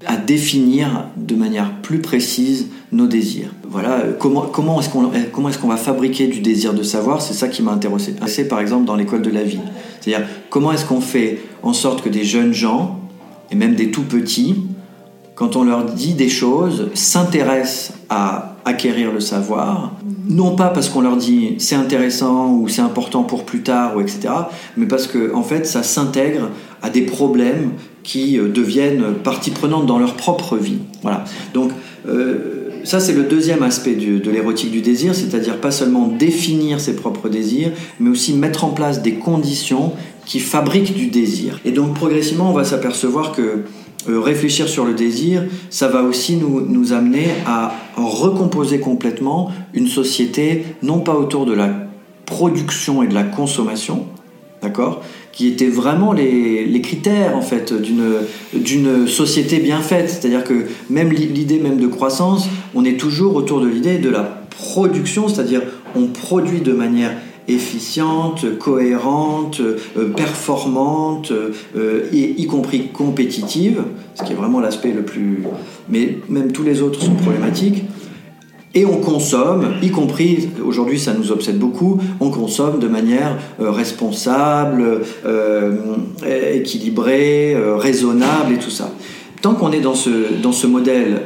[0.06, 3.50] à définir de manière plus précise nos désirs.
[3.68, 7.34] Voilà, euh, comment, comment est-ce qu'on comment est va fabriquer du désir de savoir C'est
[7.34, 8.16] ça qui m'a intéressé.
[8.28, 9.60] C'est par exemple dans l'école de la vie.
[10.00, 13.00] C'est-à-dire comment est-ce qu'on fait en sorte que des jeunes gens,
[13.50, 14.58] et même des tout petits,
[15.34, 19.94] quand on leur dit des choses, s'intéressent à acquérir le savoir,
[20.28, 24.02] non pas parce qu'on leur dit c'est intéressant ou c'est important pour plus tard ou
[24.02, 24.30] etc,
[24.78, 26.50] mais parce que en fait ça s'intègre
[26.82, 27.72] à des problèmes
[28.04, 30.80] qui euh, deviennent partie prenante dans leur propre vie.
[31.04, 31.24] Voilà.
[31.54, 31.72] Donc
[32.08, 36.96] euh, ça c'est le deuxième aspect de l'érotique du désir, c'est-à-dire pas seulement définir ses
[36.96, 39.92] propres désirs, mais aussi mettre en place des conditions
[40.26, 41.60] qui fabriquent du désir.
[41.66, 43.64] Et donc progressivement on va s'apercevoir que
[44.10, 50.66] euh, réfléchir sur le désir, ça va aussi nous, amener à recomposer complètement une société,
[50.82, 51.70] non pas autour de la
[52.26, 54.06] production et de la consommation,
[54.62, 60.10] d'accord qui étaient vraiment les, les critères en fait d'une société bien faite.
[60.10, 64.24] C'est-à-dire que même l'idée même de croissance, on est toujours autour de l'idée de la
[64.50, 65.62] production, c'est-à-dire
[65.96, 67.12] on produit de manière
[67.48, 73.84] efficiente, cohérente, euh, performante, euh, et, y compris compétitive,
[74.16, 75.44] ce qui est vraiment l'aspect le plus...
[75.90, 77.84] Mais même tous les autres sont problématiques.
[78.74, 83.70] Et on consomme, y compris, aujourd'hui ça nous obsède beaucoup, on consomme de manière euh,
[83.70, 85.02] responsable,
[86.26, 88.92] équilibrée, raisonnable et tout ça.
[89.42, 90.10] Tant qu'on est dans ce,
[90.42, 91.24] dans ce modèle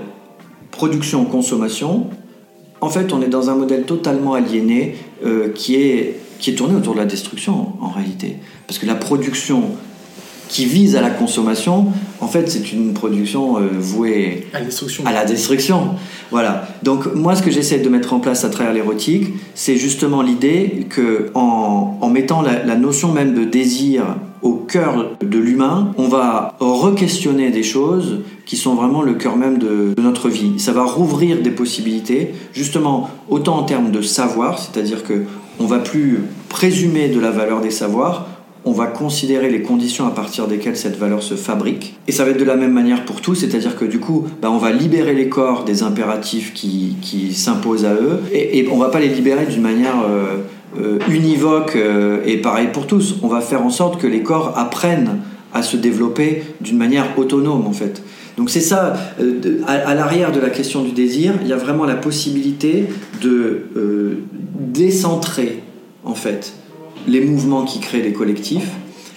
[0.72, 2.08] production-consommation,
[2.82, 6.76] En fait, on est dans un modèle totalement aliéné euh, qui, est, qui est tourné
[6.76, 8.38] autour de la destruction en réalité.
[8.68, 9.72] Parce que la production
[10.50, 11.88] qui vise à la consommation,
[12.22, 15.04] en fait, c'est une production euh, vouée à la destruction.
[15.06, 15.90] À la destruction.
[16.32, 16.68] Voilà.
[16.84, 20.88] Donc moi, ce que j'essaie de mettre en place à travers l'érotique, c'est justement l'idée
[20.90, 26.08] que en, en mettant la, la, notion même de désir au cœur de l'humain, on
[26.08, 30.60] va re-questionner des choses qui sont vraiment le cœur même de, de, notre vie.
[30.60, 35.24] Ça va rouvrir des possibilités, justement autant en termes de savoir, c'est-à-dire que
[35.60, 38.28] on va plus présumer de la valeur des savoirs,
[38.66, 41.96] on va considérer les conditions à partir desquelles cette valeur se fabrique.
[42.08, 44.50] Et ça va être de la même manière pour tous, c'est-à-dire que du coup, bah,
[44.50, 48.78] on va libérer les corps des impératifs qui, qui s'imposent à eux, et, et on
[48.78, 50.38] va pas les libérer d'une manière euh,
[50.80, 53.18] euh, univoque euh, et pareil pour tous.
[53.22, 55.20] On va faire en sorte que les corps apprennent
[55.54, 58.02] à se développer d'une manière autonome en fait.
[58.36, 58.96] Donc c'est ça,
[59.66, 62.88] à, l'arrière de la question du désir, il y a vraiment la possibilité
[63.22, 63.68] de
[64.60, 65.64] décentrer
[66.04, 66.54] en fait
[67.08, 68.72] les mouvements qui créent les collectifs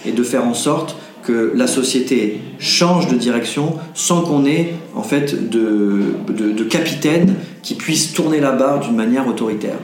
[0.05, 5.03] et de faire en sorte que la société change de direction sans qu'on ait en
[5.03, 9.77] fait de, de, capitaine qui puisse tourner la barre d'une manière autoritaire.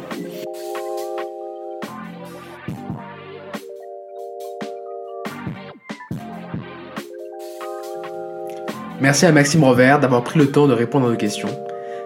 [9.02, 11.50] Merci à Maxime Rovert d'avoir pris le temps de répondre à nos questions.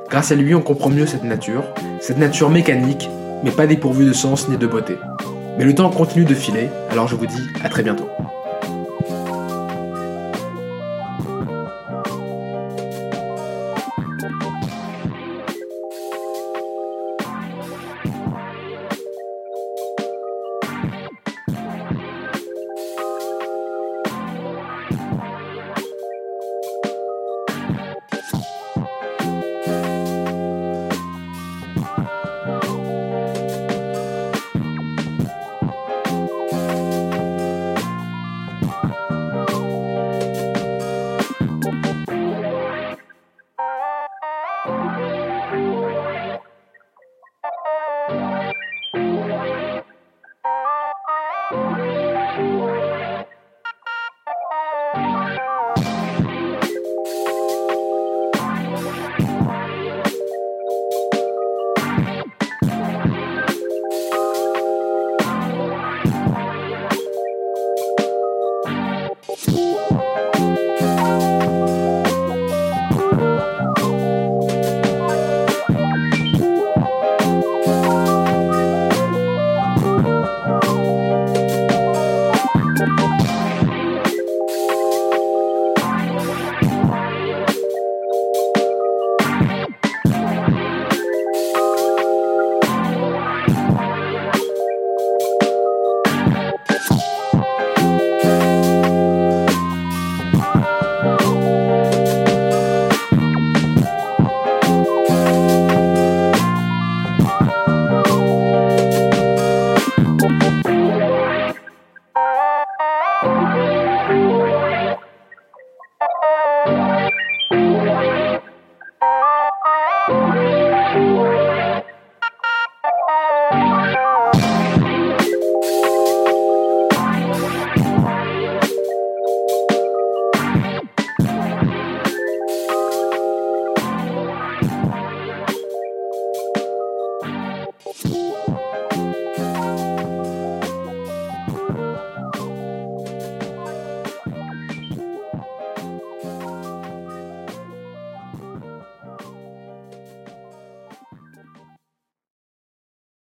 [0.09, 1.63] Grâce à lui, on comprend mieux cette nature,
[2.01, 3.07] cette nature mécanique,
[3.43, 4.95] mais pas dépourvue de sens ni de beauté.
[5.59, 8.07] Mais le temps continue de filer, alors je vous dis à très bientôt.